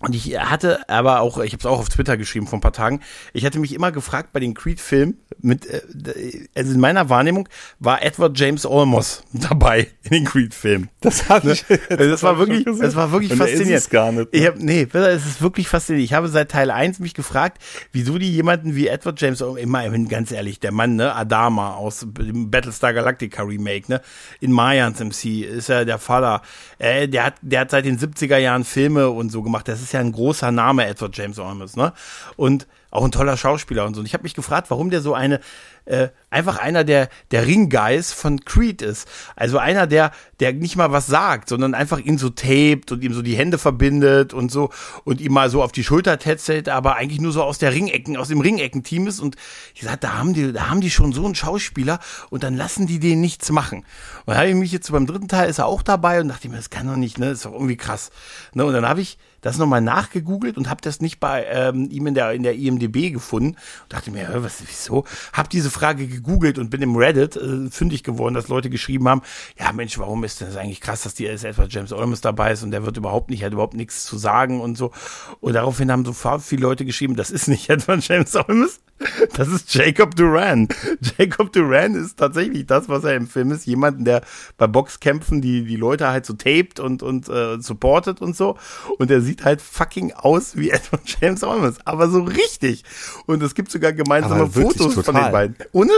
[0.00, 2.72] und ich hatte aber auch, ich habe es auch auf Twitter geschrieben vor ein paar
[2.72, 3.00] Tagen,
[3.34, 7.48] ich hatte mich immer gefragt bei den Creed-Filmen, mit, äh, also in meiner Wahrnehmung
[7.78, 10.88] war Edward James Olmos dabei in den Creed-Filmen.
[11.00, 11.64] Das habe ich.
[11.90, 13.76] Also das war wirklich, das war wirklich er ist faszinierend.
[13.76, 14.38] es gar nicht, ne?
[14.38, 16.04] Ich hab, nee, es ist wirklich faszinierend.
[16.04, 19.88] Ich habe seit Teil 1 mich gefragt, wieso die jemanden wie Edward James, Olmos, immer,
[20.08, 24.00] ganz ehrlich, der Mann, ne, Adama aus dem Battlestar Galactica Remake, ne,
[24.40, 26.42] in Mayans MC ist er der Vater.
[26.78, 29.68] Äh, der hat, der hat seit den 70er Jahren Filme und so gemacht.
[29.68, 31.92] Das ist ja ein großer Name, Edward James Olmos, ne?
[32.36, 34.00] Und auch ein toller Schauspieler und so.
[34.00, 35.40] Und ich habe mich gefragt, warum der so eine
[35.84, 39.08] äh, einfach einer der der Ringguys von Creed ist.
[39.36, 43.14] Also einer der der nicht mal was sagt, sondern einfach ihn so taped und ihm
[43.14, 44.70] so die Hände verbindet und so
[45.04, 48.16] und ihm mal so auf die Schulter tätselt, aber eigentlich nur so aus der Ringecken
[48.16, 49.36] aus dem Ringecken-Team ist und
[49.74, 52.86] ich sag, da haben die da haben die schon so einen Schauspieler und dann lassen
[52.86, 53.84] die den nichts machen.
[54.26, 56.56] Und habe ich mich jetzt beim dritten Teil ist er auch dabei und dachte mir,
[56.56, 58.10] das kann doch nicht, ne, das ist doch irgendwie krass.
[58.52, 62.06] Ne, und dann habe ich das nochmal nachgegoogelt und habe das nicht bei ähm, ihm
[62.06, 65.04] in der in der IMDb gefunden und dachte mir, was wieso?
[65.32, 69.22] Hab diese Frage gegoogelt und bin im Reddit äh, fündig geworden, dass Leute geschrieben haben,
[69.58, 72.62] ja Mensch, warum ist das eigentlich krass, dass die ist Edward James Olmos dabei ist
[72.62, 74.92] und der wird überhaupt nicht, hat überhaupt nichts zu sagen und so.
[75.40, 78.80] Und daraufhin haben sofort viele Leute geschrieben, das ist nicht Edward James Olmos,
[79.36, 80.68] das ist Jacob Duran.
[81.18, 84.22] Jacob Duran ist tatsächlich das, was er im Film ist, jemanden, der
[84.58, 88.56] bei Boxkämpfen die die Leute halt so taped und und äh, supportet und so
[88.98, 92.84] und der sieht halt fucking aus wie Edward James Olmos, aber so richtig.
[93.26, 95.22] Und es gibt sogar gemeinsame Fotos von total.
[95.24, 95.56] den beiden.
[95.72, 95.92] Ohne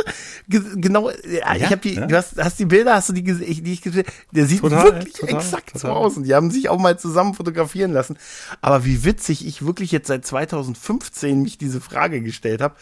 [0.48, 2.06] ge genau, ja, ich habe die, ja.
[2.06, 4.60] du hast, hast die Bilder, hast du die, gese- ich- die ich gesehen, der sieht
[4.60, 8.16] Total, wirklich total, exakt so aus und die haben sich auch mal zusammen fotografieren lassen.
[8.60, 12.74] Aber wie witzig ich wirklich jetzt seit 2015 mich diese Frage gestellt habe,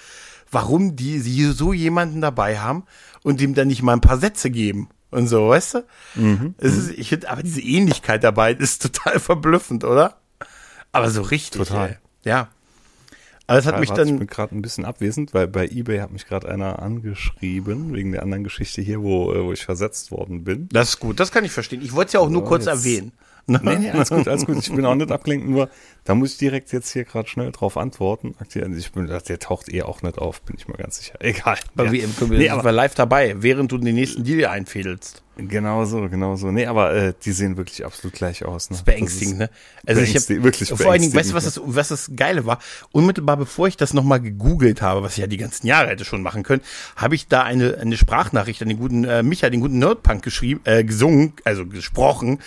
[0.51, 2.85] warum die sie so jemanden dabei haben
[3.23, 5.85] und dem dann nicht mal ein paar Sätze geben und so, weißt du?
[6.17, 10.17] Mhm, Es ist, ich finde, aber diese Ähnlichkeit dabei ist total verblüffend, oder?
[10.93, 11.59] Aber so richtig.
[11.69, 11.91] Total.
[11.91, 11.97] Ey.
[12.31, 12.49] Ja.
[13.47, 14.07] Aber es hat mich dann.
[14.09, 18.13] Ich bin gerade ein bisschen abwesend, weil bei eBay hat mich gerade einer angeschrieben, wegen
[18.13, 20.69] der anderen Geschichte hier, wo, äh, wo ich versetzt worden bin.
[20.71, 21.83] Das ist gut, das kann ich verstehen.
[21.83, 23.11] Ich wollte es ja auch nur So, kurz erwähnen.
[23.63, 24.59] Nee, nee, alles gut, alles gut.
[24.59, 25.69] Ich bin auch nicht abgelenkt, nur
[26.05, 28.35] da muss ich direkt jetzt hier gerade schnell drauf antworten.
[28.39, 31.15] Aktuell, Ich bin, der taucht eh auch nicht auf, bin ich mir ganz sicher.
[31.21, 31.57] Egal.
[31.75, 31.93] Bei Ja.
[31.93, 35.23] WM können wir, Nee, sind aber- wir live dabei, während du den nächsten Deal einfädelst.
[35.37, 36.51] Genau so, genau so.
[36.51, 38.69] Nee, aber äh, die sehen wirklich absolut gleich aus.
[38.69, 38.75] Ne?
[38.75, 39.51] Das ist beängstigend, ne?
[39.87, 42.59] Also ich habe wirklich vor allen Dingen, weißt du, was das, was das Geile war?
[42.93, 46.21] Unmittelbar bevor ich das nochmal gegoogelt habe, was ich ja die ganzen Jahre hätte schon
[46.21, 46.61] machen können,
[46.95, 50.61] habe ich da eine, eine Sprachnachricht an den guten äh, Micha, den guten Nerdpunk geschrieben,
[50.65, 52.41] äh, gesungen, also gesprochen,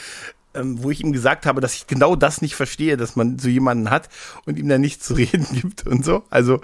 [0.54, 3.50] ähm, wo ich ihm gesagt habe, dass ich genau das nicht verstehe, dass man so
[3.50, 4.10] jemanden hat
[4.46, 6.62] und ihm dann nichts zu reden gibt und so, also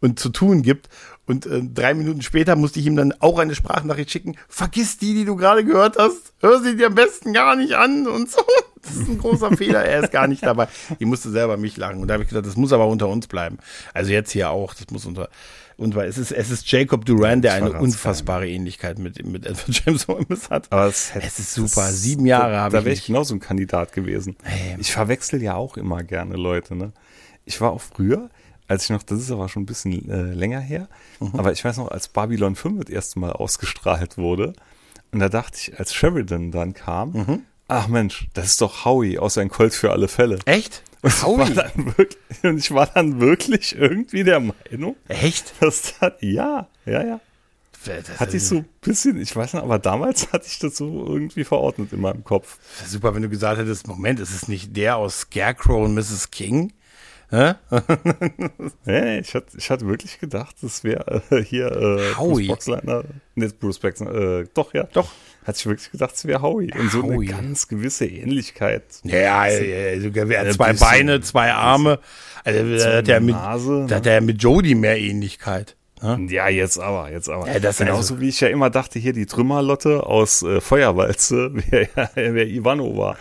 [0.00, 0.88] und zu tun gibt.
[1.26, 4.36] Und äh, drei Minuten später musste ich ihm dann auch eine Sprachnachricht schicken.
[4.48, 6.32] Vergiss die, die du gerade gehört hast.
[6.40, 8.42] Hör sie dir am besten gar nicht an und so.
[8.82, 9.84] Das ist ein großer Fehler.
[9.84, 10.68] Er ist gar nicht dabei.
[10.98, 12.00] Ich musste selber mich lachen.
[12.00, 13.58] Und da habe ich gedacht, das muss aber unter uns bleiben.
[13.94, 14.74] Also jetzt hier auch.
[14.74, 15.28] Das muss unter.
[15.76, 19.82] Und weil es ist, es ist Jacob Duran, der eine unfassbare Ähnlichkeit mit, mit Edward
[19.86, 20.70] James Olmos hat.
[20.70, 21.88] Aber es, Es ist super.
[21.90, 23.06] Sieben Jahre habe Da ich wäre ich nicht.
[23.06, 24.36] genauso ein Kandidat gewesen.
[24.42, 24.76] Hey.
[24.78, 26.74] Ich verwechsel ja auch immer gerne Leute.
[26.76, 26.92] Ne?
[27.44, 28.30] Ich war auch früher,
[28.68, 30.88] als ich noch, das ist aber schon ein bisschen äh, länger her,
[31.20, 31.30] Mhm.
[31.38, 34.52] aber ich weiß noch, als Babylon 5 das erste Mal ausgestrahlt wurde,
[35.12, 37.42] und da dachte ich, als Sheridan dann kam, Mhm.
[37.68, 40.38] Ach Mensch, das ist doch Howie aus ein Colt für alle Fälle.
[40.44, 40.82] Echt?
[41.02, 45.52] Und ich, war dann wirklich, und ich war dann wirklich irgendwie der Meinung, Echt?
[45.60, 47.20] dass das, ja, ja, ja.
[47.84, 51.06] Das Hatte ich so ein bisschen, ich weiß nicht, aber damals hatte ich das so
[51.08, 52.58] irgendwie verordnet in meinem Kopf.
[52.86, 56.30] Super, wenn du gesagt hättest, Moment, ist es nicht der aus Scarecrow und Mrs.
[56.30, 56.72] King?
[57.30, 57.54] Hä?
[58.84, 62.46] Nee, ich hatte, ich hatte wirklich gedacht, das wäre äh, hier äh, Howie.
[62.46, 63.04] Bruce Boxleitner,
[63.34, 64.84] nicht Bruce Boxleitner, äh, doch, ja.
[64.92, 65.10] Doch.
[65.44, 66.72] Hatte ich wirklich gedacht, es wäre Howie.
[66.72, 67.28] Und so Howie.
[67.32, 68.84] eine ganz gewisse Ähnlichkeit.
[69.02, 70.88] Ja, ja, ja, sogar hat zwei bisschen.
[70.88, 71.98] Beine, zwei Arme.
[72.44, 75.76] Also da hat er mit, Nase, da hat er mit Jodie mehr Ähnlichkeit.
[76.02, 77.46] Ja, jetzt aber, jetzt aber.
[77.46, 81.52] Ja, das Genauso also- wie ich ja immer dachte, hier die Trümmerlotte aus äh, Feuerwalze,
[81.70, 83.16] wer, wer Ivano war.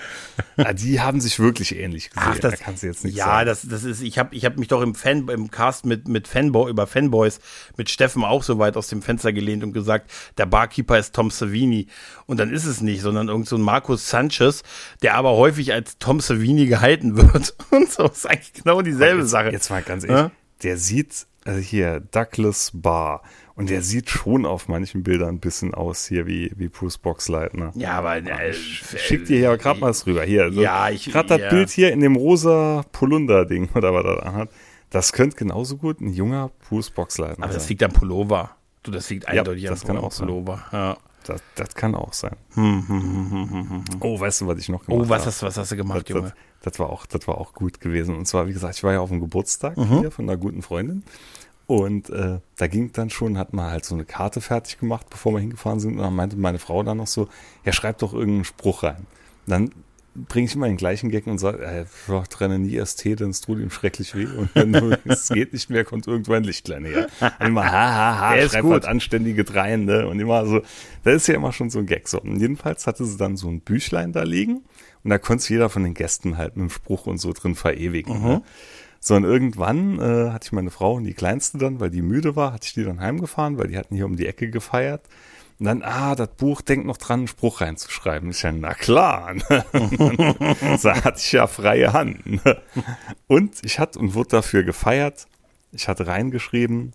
[0.58, 2.30] Ja, die haben sich wirklich ähnlich gesehen.
[2.34, 3.46] Ach, das da kannst du jetzt nicht ja, sagen.
[3.46, 6.28] das, das ist, ich habe ich hab mich doch im Fan, im Cast mit, mit
[6.28, 7.40] Fanboy, über Fanboys,
[7.78, 11.30] mit Steffen auch so weit aus dem Fenster gelehnt und gesagt, der Barkeeper ist Tom
[11.30, 11.88] Savini.
[12.26, 14.64] Und dann ist es nicht, sondern irgend so ein Markus Sanchez,
[15.04, 17.54] der aber häufig als Tom Savini gehalten wird.
[17.70, 19.52] Und so ist eigentlich genau dieselbe jetzt, Sache.
[19.52, 20.32] Jetzt mal ganz ehrlich, Ja?
[20.64, 23.22] der sieht, also hier, Douglas Barr,
[23.56, 27.72] und der sieht schon auf manchen Bildern ein bisschen aus hier wie, wie Bruce Boxleitner.
[27.76, 30.24] ja, aber äh, Ich schick dir hier gerade mal was rüber.
[30.24, 31.50] Hier, so, Ja, ich- Gerade das ja.
[31.50, 34.50] Bild hier in dem rosa Polunder-Ding oder was er da hat.
[34.90, 37.70] Das könnte genauso gut ein junger Bruce Boxleitner Aber das sein.
[37.70, 38.52] liegt am Pullover.
[38.84, 40.28] Du, das liegt eindeutig das am kann auch sein.
[40.28, 40.64] Pullover.
[40.72, 40.98] Ja.
[41.24, 42.36] Das, das kann auch sein.
[44.00, 45.28] Oh, weißt du, was ich noch gemacht Oh, was habe?
[45.28, 46.34] hast, was hast du gemacht, das, Junge?
[46.62, 48.16] Das, war auch, das war auch gut gewesen.
[48.16, 50.00] Und zwar, wie gesagt, ich war ja auf dem Geburtstag Mhm.
[50.00, 51.04] hier von einer guten Freundin.
[51.68, 55.32] Und äh, da ging dann schon, hat man halt so eine Karte fertig gemacht, bevor
[55.34, 55.94] wir hingefahren sind.
[55.94, 57.28] Und dann meinte meine Frau dann noch so,
[57.64, 59.06] ja, schreib doch irgendeinen Spruch rein.
[59.48, 59.72] Dann
[60.14, 63.30] bringe ich immer den gleichen Gag und sage, äh, ja, trenne nie erst Tee, denn
[63.30, 64.26] es tut ihm schrecklich weh.
[64.26, 67.08] Und wenn du, es geht nicht mehr, kommt irgendwo ein Lichtlein her.
[67.40, 68.74] Und immer, ha, ha, ha, Der ist schreib gut.
[68.74, 70.08] halt anständige Dreien, ne?
[70.08, 70.62] Und immer so,
[71.04, 72.08] das ist ja immer schon so ein Gag.
[72.08, 72.20] So.
[72.20, 74.64] Und jedenfalls hatte sie dann so ein Büchlein da liegen.
[75.04, 78.22] Und da konnte jeder von den Gästen halt mit einem Spruch und so drin verewigen.
[78.22, 78.42] Ne?
[79.00, 82.36] So, und irgendwann äh, hatte ich meine Frau und die Kleinste dann, weil die müde
[82.36, 85.02] war, hatte ich die dann heimgefahren, weil die hatten hier um die Ecke gefeiert.
[85.62, 88.32] Und dann, ah, das Buch denkt noch dran, einen Spruch reinzuschreiben.
[88.32, 89.36] Ich ja, na klar.
[89.36, 89.64] Ne?
[90.80, 92.26] so hatte ich ja freie Hand.
[92.44, 92.58] Ne?
[93.28, 95.28] Und ich hatte und wurde dafür gefeiert.
[95.72, 96.94] Ich hatte reingeschrieben,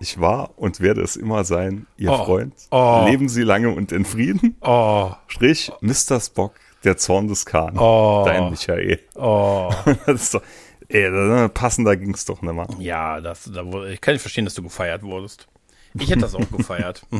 [0.00, 2.24] ich war und werde es immer sein, ihr Oh.
[2.26, 2.52] Freund.
[2.70, 3.06] Oh.
[3.08, 4.54] Leben Sie lange und in Frieden.
[4.60, 6.20] Oh, Strich, Mr.
[6.20, 6.52] Spock,
[6.84, 7.78] der Zorn des Khan.
[7.78, 8.22] Oh.
[8.26, 9.00] Dein Michael.
[9.14, 9.72] oh.
[10.06, 10.42] Das ist doch,
[10.88, 12.66] ey, da- passender ging's doch nicht mal.
[12.80, 15.48] Ja, das, da ich kann nicht verstehen, dass du gefeiert wurdest.
[15.98, 17.06] Ich hätte das auch gefeiert.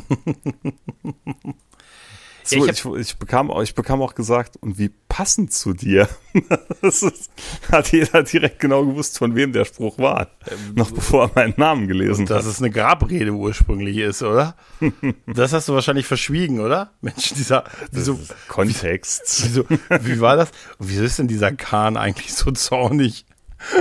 [2.47, 5.72] So, Ja, ich, ich ich, bekam, auch- ich bekam auch gesagt, und wie passend zu
[5.72, 6.07] dir.
[6.83, 7.31] Das ist,
[7.72, 10.29] hat jeder direkt genau gewusst, von wem der Spruch war.
[10.75, 12.53] Noch bevor er meinen Namen gelesen Dass hat.
[12.53, 14.57] es eine Grabrede ursprünglich ist, oder?
[15.27, 16.91] Das hast du wahrscheinlich verschwiegen, oder?
[17.01, 19.45] Mensch, dieser, wieso, Kontext.
[19.47, 19.64] wieso,
[20.03, 20.51] wie war das?
[20.79, 23.25] Und wieso ist denn dieser Kahn eigentlich so zornig?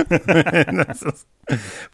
[0.08, 1.26] Das ist,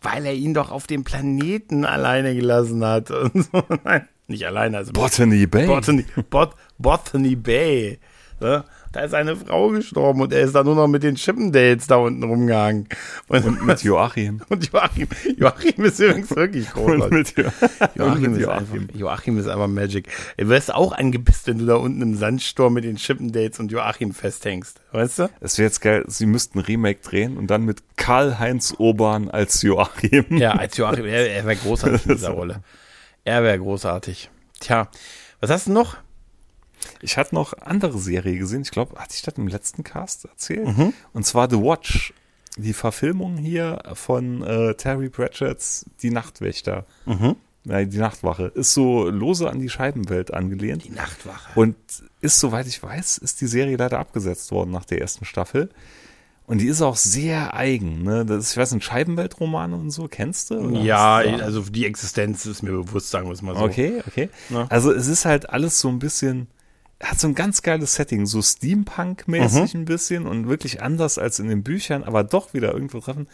[0.02, 3.10] weil er ihn doch auf dem Planeten alleine gelassen hat.
[3.10, 3.62] Und so.
[3.84, 5.66] Nein, nicht alleine, also Botany Bay.
[5.66, 7.98] Botany, Bot, Botany Bay.
[8.40, 8.64] Ne?
[8.92, 11.96] Da ist eine Frau gestorben und er ist da nur noch mit den Chippendales da
[11.96, 12.88] unten rumgehangen.
[13.28, 14.42] Und, Und mit Joachim.
[14.48, 17.36] und Joachim, Joachim ist übrigens wirklich großartig.
[17.36, 20.08] Mit, jo Joachim, mit ist Einfach, Joachim ist einfach Magic.
[20.36, 24.12] Du wirst auch angepisst, wenn du da unten im Sandsturm mit den Chippendales und Joachim
[24.12, 24.80] festhängst.
[24.92, 25.30] Weißt du?
[25.40, 29.62] Es wäre jetzt geil, sie müssten ein Remake drehen und dann mit Karl-Heinz Urban als
[29.62, 30.24] Joachim.
[30.36, 32.62] Ja, als Joachim, er, er wäre großartig in dieser Rolle.
[33.24, 34.30] Er wäre großartig.
[34.58, 34.88] Tja,
[35.40, 35.96] was hast du noch?
[37.02, 38.62] Ich hatte noch andere Serie gesehen.
[38.62, 40.66] Ich glaube, hatte ich das im letzten Cast erzählt?
[40.66, 40.92] Mhm.
[41.12, 42.14] Und zwar The Watch.
[42.56, 46.84] Die Verfilmung hier von äh, Terry Pratchett's Die Nachtwächter.
[47.06, 47.36] Mhm.
[47.64, 48.46] Ja, die Nachtwache.
[48.54, 50.84] Ist so lose an die Scheibenwelt angelehnt.
[50.84, 51.58] Die Nachtwache.
[51.58, 51.76] Und
[52.20, 55.70] ist, soweit ich weiß, ist die Serie leider abgesetzt worden nach der ersten Staffel.
[56.46, 58.02] Und die ist auch sehr eigen.
[58.02, 58.24] Ne?
[58.26, 60.56] Das ist, ich weiß nicht, Scheibenweltromane und so, kennst du?
[60.56, 63.62] Oder Ja, also die Existenz ist mir bewusst, sagen wir es mal so.
[63.62, 64.30] Okay, okay.
[64.48, 64.66] Ja.
[64.68, 66.48] Also es ist halt alles so ein bisschen,
[67.02, 69.80] hat so ein ganz geiles Setting, so Steampunk-mäßig Mhm.
[69.80, 73.26] ein bisschen und wirklich anders als in den Büchern, aber doch wieder irgendwo treffen.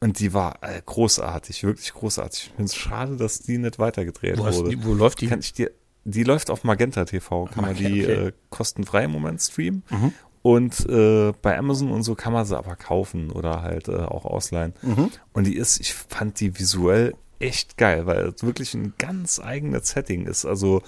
[0.00, 2.44] Und die war äh, großartig, wirklich großartig.
[2.44, 4.70] Ich finde es schade, dass die nicht weitergedreht Wo, wurde.
[4.70, 5.28] die, wo läuft die?
[5.28, 5.70] Kann ich dir,
[6.04, 8.16] die läuft auf Magenta TV, kann man Okay, die okay.
[8.20, 8.26] Mhm.
[8.28, 9.84] äh, kostenfrei im Moment streamen.
[10.42, 14.24] Und äh, bei Amazon und so kann man sie aber kaufen oder halt äh, auch
[14.24, 14.72] ausleihen.
[14.82, 15.10] Mhm.
[15.32, 19.90] Und die ist, ich fand die visuell echt geil, weil es wirklich ein ganz eigenes
[19.90, 20.44] Setting ist.
[20.44, 20.82] Also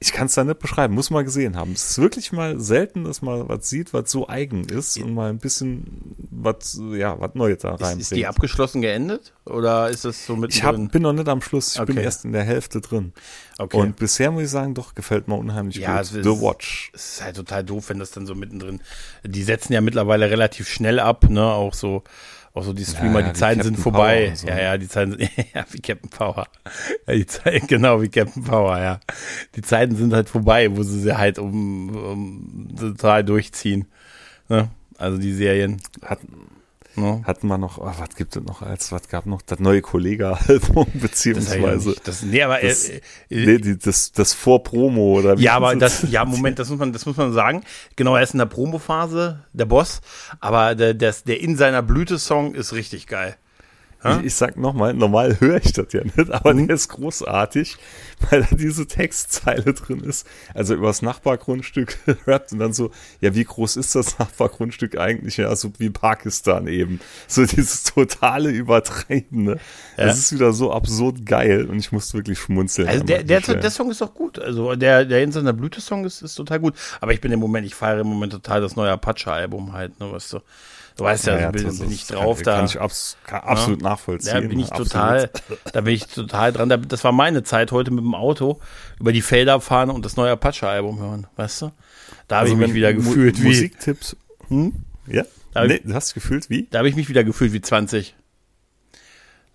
[0.00, 1.72] ich kann es da nicht beschreiben, muss man gesehen haben.
[1.72, 5.30] Es ist wirklich mal selten, dass man was sieht, was so eigen ist und mal
[5.30, 8.00] ein bisschen was, ja, was Neues da ist, reinbringt.
[8.02, 9.32] ist die abgeschlossen geendet?
[9.46, 12.04] Oder ist das so mit ich hab, bin noch nicht am Schluss, ich bin Okay.
[12.04, 13.12] erst in der Hälfte drin.
[13.58, 13.78] Okay.
[13.78, 16.02] Und bisher muss ich sagen, doch, gefällt mir unheimlich Ja, gut.
[16.02, 16.90] ist- The Watch.
[16.92, 18.80] Es ist halt total doof, wenn das dann so mittendrin.
[19.24, 21.44] Die setzen ja mittlerweile relativ schnell ab, ne?
[21.44, 22.02] Auch so,
[22.54, 24.32] auch so die Streamer, Ja, ja, die Zeiten sind vorbei.
[24.36, 24.46] So.
[24.46, 25.22] Ja, ja, die Zeiten sind,
[25.54, 26.46] ja, wie Captain Power.
[27.06, 29.00] Ja, die Zeiten, genau, wie Captain Power, ja.
[29.56, 33.86] Die Zeiten sind halt vorbei, wo sie sie halt um, um total durchziehen.
[34.48, 34.70] Ne?
[34.96, 35.82] Also die Serien.
[36.02, 36.20] Hat,
[36.96, 37.22] Ne?
[37.24, 40.86] hatten wir noch, oh, was gibt es noch als, was gab noch, das neue Kollege-Album,
[40.92, 45.42] Das, beziehungsweise, das, das, nee, aber das- äh, äh, nee, das, das Vor-Promo oder wie
[45.42, 46.10] Ja, aber das, es?
[46.10, 47.62] ja, Moment, das muss man, das muss man sagen.
[47.96, 50.00] Genau, er ist in der Promophase, der Boss,
[50.40, 53.36] aber der, der, der in seiner Blüte-Song ist richtig geil.
[54.04, 56.66] Ich, ich sag nochmal, normal höre ich das ja nicht, aber Mhm.
[56.66, 57.76] der ist großartig,
[58.30, 60.26] weil da diese Textzeile drin ist.
[60.52, 62.90] Also übers Nachbargrundstück rappt und dann so,
[63.20, 65.36] ja, wie groß ist das Nachbargrundstück eigentlich?
[65.38, 67.00] Ja, so wie Pakistan eben.
[67.28, 69.58] So dieses totale Übertreibende.
[69.96, 70.06] Ja.
[70.06, 72.88] Das ist wieder so absurd geil und ich musste wirklich schmunzeln.
[72.88, 73.60] Also der, der, Stellen.
[73.60, 74.38] der Song ist auch gut.
[74.38, 76.74] Also der, der in seiner Blüte-Song ist, ist total gut.
[77.00, 80.10] Aber ich bin im Moment, ich feiere im Moment total das neue Apache-Album halt, ne,
[80.12, 80.40] weißt du.
[80.96, 82.56] Du weißt ja, Ja, ja, bin, bin ich drauf kann, da.
[82.58, 84.34] Kann ich abs kann absolut nachvollziehen.
[84.34, 84.92] Da bin ich Absolut.
[84.92, 85.30] total,
[85.72, 86.68] da bin ich total dran.
[86.68, 88.60] Da- Das war meine Zeit heute mit dem Auto
[89.00, 91.70] über die Felder fahren und das neue Apache-Album hören, weißt du?
[92.28, 94.16] Da habe Also ich mich wieder Mu- gefühlt wie, Musiktipps.
[94.48, 94.72] Hm?
[95.08, 95.24] Ja?
[95.52, 96.68] Da- Nee, du hast dich gefühlt wie?
[96.70, 98.14] da habe ich mich wieder gefühlt wie 20.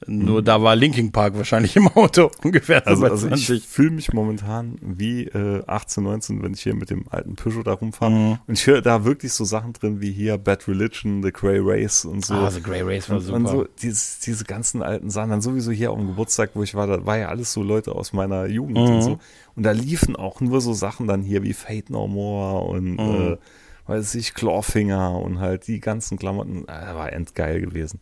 [0.07, 3.49] Nur da war Linking Park wahrscheinlich im Auto ungefähr so Also, also 20.
[3.57, 7.63] ich fühle mich momentan wie äh, 18, 19, wenn ich hier mit dem alten Peugeot
[7.63, 8.11] da rumfahre.
[8.11, 8.37] Mhm.
[8.47, 12.05] Und ich höre da wirklich so Sachen drin wie hier Bad Religion, The Grey Race
[12.05, 12.33] und so.
[12.35, 13.35] Ah, The Grey Race war und, super.
[13.37, 15.31] und so dieses, diese ganzen alten Sachen.
[15.31, 17.93] Dann sowieso hier auf dem Geburtstag, wo ich war, da war ja alles so Leute
[17.93, 18.83] aus meiner Jugend Mhm.
[18.95, 19.19] und so.
[19.55, 22.99] Und da liefen auch nur so Sachen dann hier wie Fate No More und Mhm.
[23.33, 23.37] äh,
[23.89, 27.99] weiß ich, Clawfinger und halt die ganzen Klamotten, äh, war endgeil gewesen.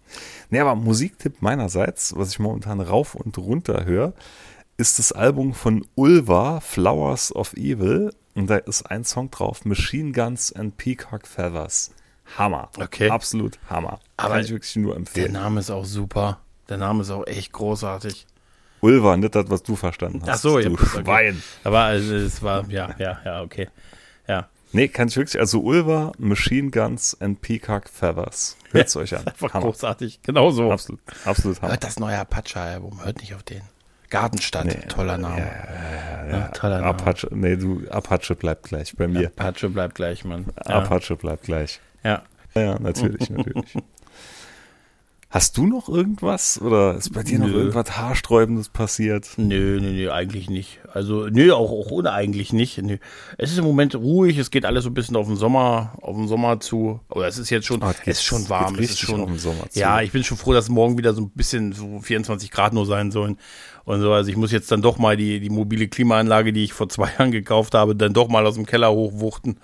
[0.49, 4.13] Nee, aber Musiktipp meinerseits, was ich momentan rauf und runter höre,
[4.77, 8.11] ist das Album von Ulva, Flowers of Evil.
[8.35, 11.91] Und da ist ein Song drauf, Machine Guns and Peacock Feathers.
[12.37, 12.69] Hammer.
[12.77, 13.09] Okay.
[13.09, 13.99] Absolut Hammer.
[14.17, 15.31] Aber Kann ich wirklich nur Der empfehlen.
[15.31, 16.39] Name ist auch super.
[16.69, 18.27] Der Name ist auch echt großartig.
[18.81, 20.29] Ulva, nicht das, was du verstanden hast.
[20.29, 20.85] Ach so, ja, du okay.
[21.03, 21.41] Schwein.
[21.63, 23.69] Aber also, es war, ja, ja, ja, okay.
[24.27, 24.49] Ja.
[24.73, 28.57] Nee, kann ich wirklich, also Ulva, Machine Guns and Peacock Feathers.
[28.71, 29.25] Hört's euch an.
[29.27, 29.65] Einfach Hammer.
[29.65, 30.19] großartig.
[30.23, 30.71] Genau so.
[30.71, 31.71] Absolut, absolut Hammer.
[31.71, 33.61] Hört das neue Apache-Album, hört nicht auf den.
[34.09, 35.45] Gartenstadt, Nee, toller Name.
[36.31, 36.87] Ja, toller Name.
[36.87, 39.27] Apache, nee, du, Apache bleibt gleich bei mir.
[39.37, 40.45] Apache bleibt gleich, Mann.
[40.65, 40.75] Ja.
[40.75, 41.79] Apache bleibt gleich.
[42.03, 42.23] ja.
[42.55, 43.73] Ja, ja, natürlich, natürlich.
[45.29, 47.57] Hast du noch irgendwas oder ist bei dir noch Nö.
[47.57, 49.27] irgendwas Haarsträubendes passiert?
[49.35, 50.79] Nö, nö, nö, eigentlich nicht.
[50.93, 52.81] Also, nö, auch, auch ohne eigentlich nicht.
[52.81, 52.97] Nö.
[53.37, 56.15] Es ist im Moment ruhig, es geht alles so ein bisschen auf den Sommer, auf
[56.15, 57.01] den Sommer zu.
[57.09, 59.37] Oder es ist jetzt schon, Ah, es ist schon warm, es ist schon, auf den
[59.37, 59.77] Sommer zu.
[59.77, 62.85] ja, ich bin schon froh, dass morgen wieder so ein bisschen so 24 Grad nur
[62.85, 63.37] sein sollen.
[63.83, 66.71] Und so, also ich muss jetzt dann doch mal die, die mobile Klimaanlage, die ich
[66.71, 69.59] vor zwei Jahren gekauft habe, dann doch mal aus dem Keller hochwuchten.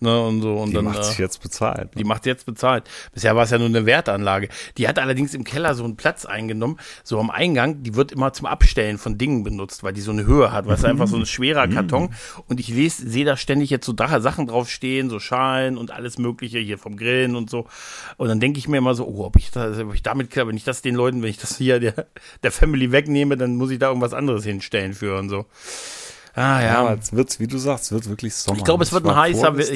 [0.00, 0.54] Ne, und so.
[0.54, 1.90] Und Die dann, macht äh, sich jetzt bezahlt.
[1.96, 2.84] die macht jetzt bezahlt.
[3.12, 4.48] Bisher war es ja nur eine Wertanlage.
[4.76, 7.82] Die hat allerdings im Keller so einen Platz eingenommen, so am Eingang.
[7.82, 10.66] Die wird immer zum Abstellen von Dingen benutzt, weil die so eine Höhe hat.
[10.66, 12.10] Weißt du, einfach so ein schwerer Karton.
[12.46, 16.60] Und ich lese, sehe da ständig jetzt so Sachen draufstehen, so Schalen und alles Mögliche
[16.60, 17.66] hier vom Grillen und so.
[18.18, 20.56] Und dann denke ich mir immer so, oh, ob ich, da, ob ich damit, wenn
[20.56, 22.06] ich das den Leuten, wenn ich das hier der,
[22.44, 25.46] der Family wegnehme, dann muss ich da irgendwas anderes hinstellen für und so.
[26.34, 26.78] Ah Ja, ja.
[26.80, 28.58] aber es wird, wie du sagst, es wird wirklich Sommer.
[28.58, 29.74] ich glaube, es wird ein heißer, ich, ich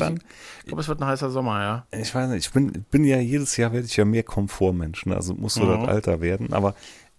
[0.66, 1.86] glaube, es wird ein heißer Sommer, ja.
[1.98, 5.16] Ich weiß nicht, ich bin, bin ja jedes Jahr werde ich ja mehr Komfortmensch, ne?
[5.16, 5.80] also muss so Mhm.
[5.80, 6.74] das Alter werden, aber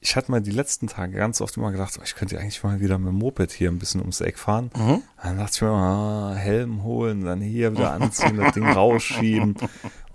[0.05, 2.81] ich hatte mal die letzten Tage ganz oft immer gedacht, oh, ich könnte eigentlich mal
[2.81, 4.69] wieder mit dem Moped hier ein bisschen ums Eck fahren.
[4.75, 5.01] Mhm.
[5.23, 9.55] Dann dachte ich mir immer, ah, Helm holen, dann hier wieder anziehen, das Ding rausschieben.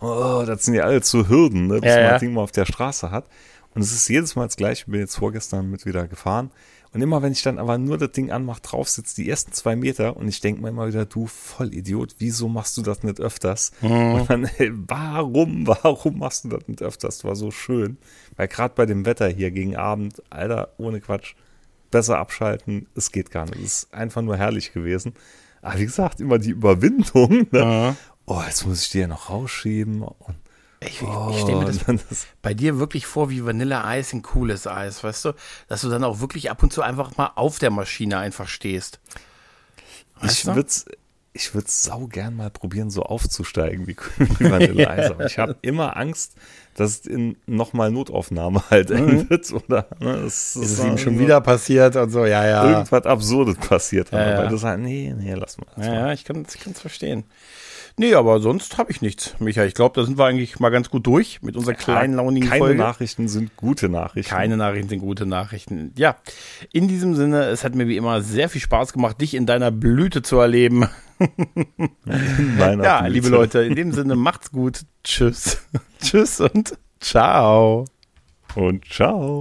[0.00, 2.10] Oh, das sind ja alles so Hürden, ne, bis Ja, man ja.
[2.12, 3.24] das Ding mal auf der Straße hat.
[3.74, 6.50] Und es ist jedes Mal das gleiche, ich bin jetzt vorgestern mit wieder gefahren.
[6.94, 9.76] Und immer wenn ich dann aber nur das Ding anmache, drauf sitze, die ersten zwei
[9.76, 13.72] Meter und ich denke mir immer wieder, du Vollidiot, wieso machst du das nicht öfters?
[14.20, 17.18] Und dann, ey, warum, warum machst du das nicht öfters?
[17.18, 17.98] Das war so schön.
[18.36, 21.34] Weil gerade bei dem Wetter hier gegen Abend, Alter, ohne Quatsch,
[21.90, 23.58] besser abschalten, es geht gar nicht.
[23.58, 25.14] Es ist einfach nur herrlich gewesen.
[25.62, 27.48] Aber wie gesagt, immer die Überwindung.
[27.50, 27.96] Ne?
[28.26, 30.02] Oh, jetzt muss ich die ja noch rausschieben.
[30.02, 30.36] Und,
[30.80, 34.66] Ich, oh, ich stelle mir das das bei dir wirklich vor wie Vanilleeis in cooles
[34.66, 35.32] Eis, weißt du?
[35.68, 39.00] Dass du dann auch wirklich ab und zu einfach mal auf der Maschine einfach stehst.
[40.20, 40.70] Weißt ich würde
[41.34, 45.10] ich würde sau gern mal probieren, so aufzusteigen wie, wie Vanilleeis.
[45.10, 46.34] Aber ich habe immer Angst,
[46.74, 49.52] dass es in nochmal Notaufnahme halt endet.
[49.52, 50.62] Oder ne, es Mhm.
[50.62, 52.70] Ist es so- ihm schon wieder passiert und so, ja, ja.
[52.70, 54.10] irgendwas Absurdes passiert.
[54.10, 54.38] Ja, ja.
[54.38, 55.66] Weil du sagst, nee, nee, lass mal.
[55.76, 55.98] Lass Ja, mal.
[56.08, 57.24] ja, ich kann es verstehen.
[57.98, 59.64] Nee, aber sonst habe ich nichts, Micha.
[59.64, 62.60] Ich glaube, da sind wir eigentlich mal ganz gut durch mit unserer kleinen, launigen Keine
[62.60, 62.78] Folge.
[62.78, 64.30] Nachrichten sind gute Nachrichten.
[64.32, 65.92] Keine Nachrichten sind gute Nachrichten.
[65.96, 66.16] Ja,
[66.72, 69.70] in diesem Sinne, es hat mir wie immer sehr viel Spaß gemacht, dich in deiner
[69.72, 70.88] Blüte zu erleben.
[72.04, 73.12] Meiner Ja, Blüte.
[73.14, 74.82] liebe Leute, in dem Sinne, macht's gut.
[75.02, 75.66] Tschüss.
[76.00, 77.84] Tschüss und ciao.
[78.54, 79.40] Und ciao.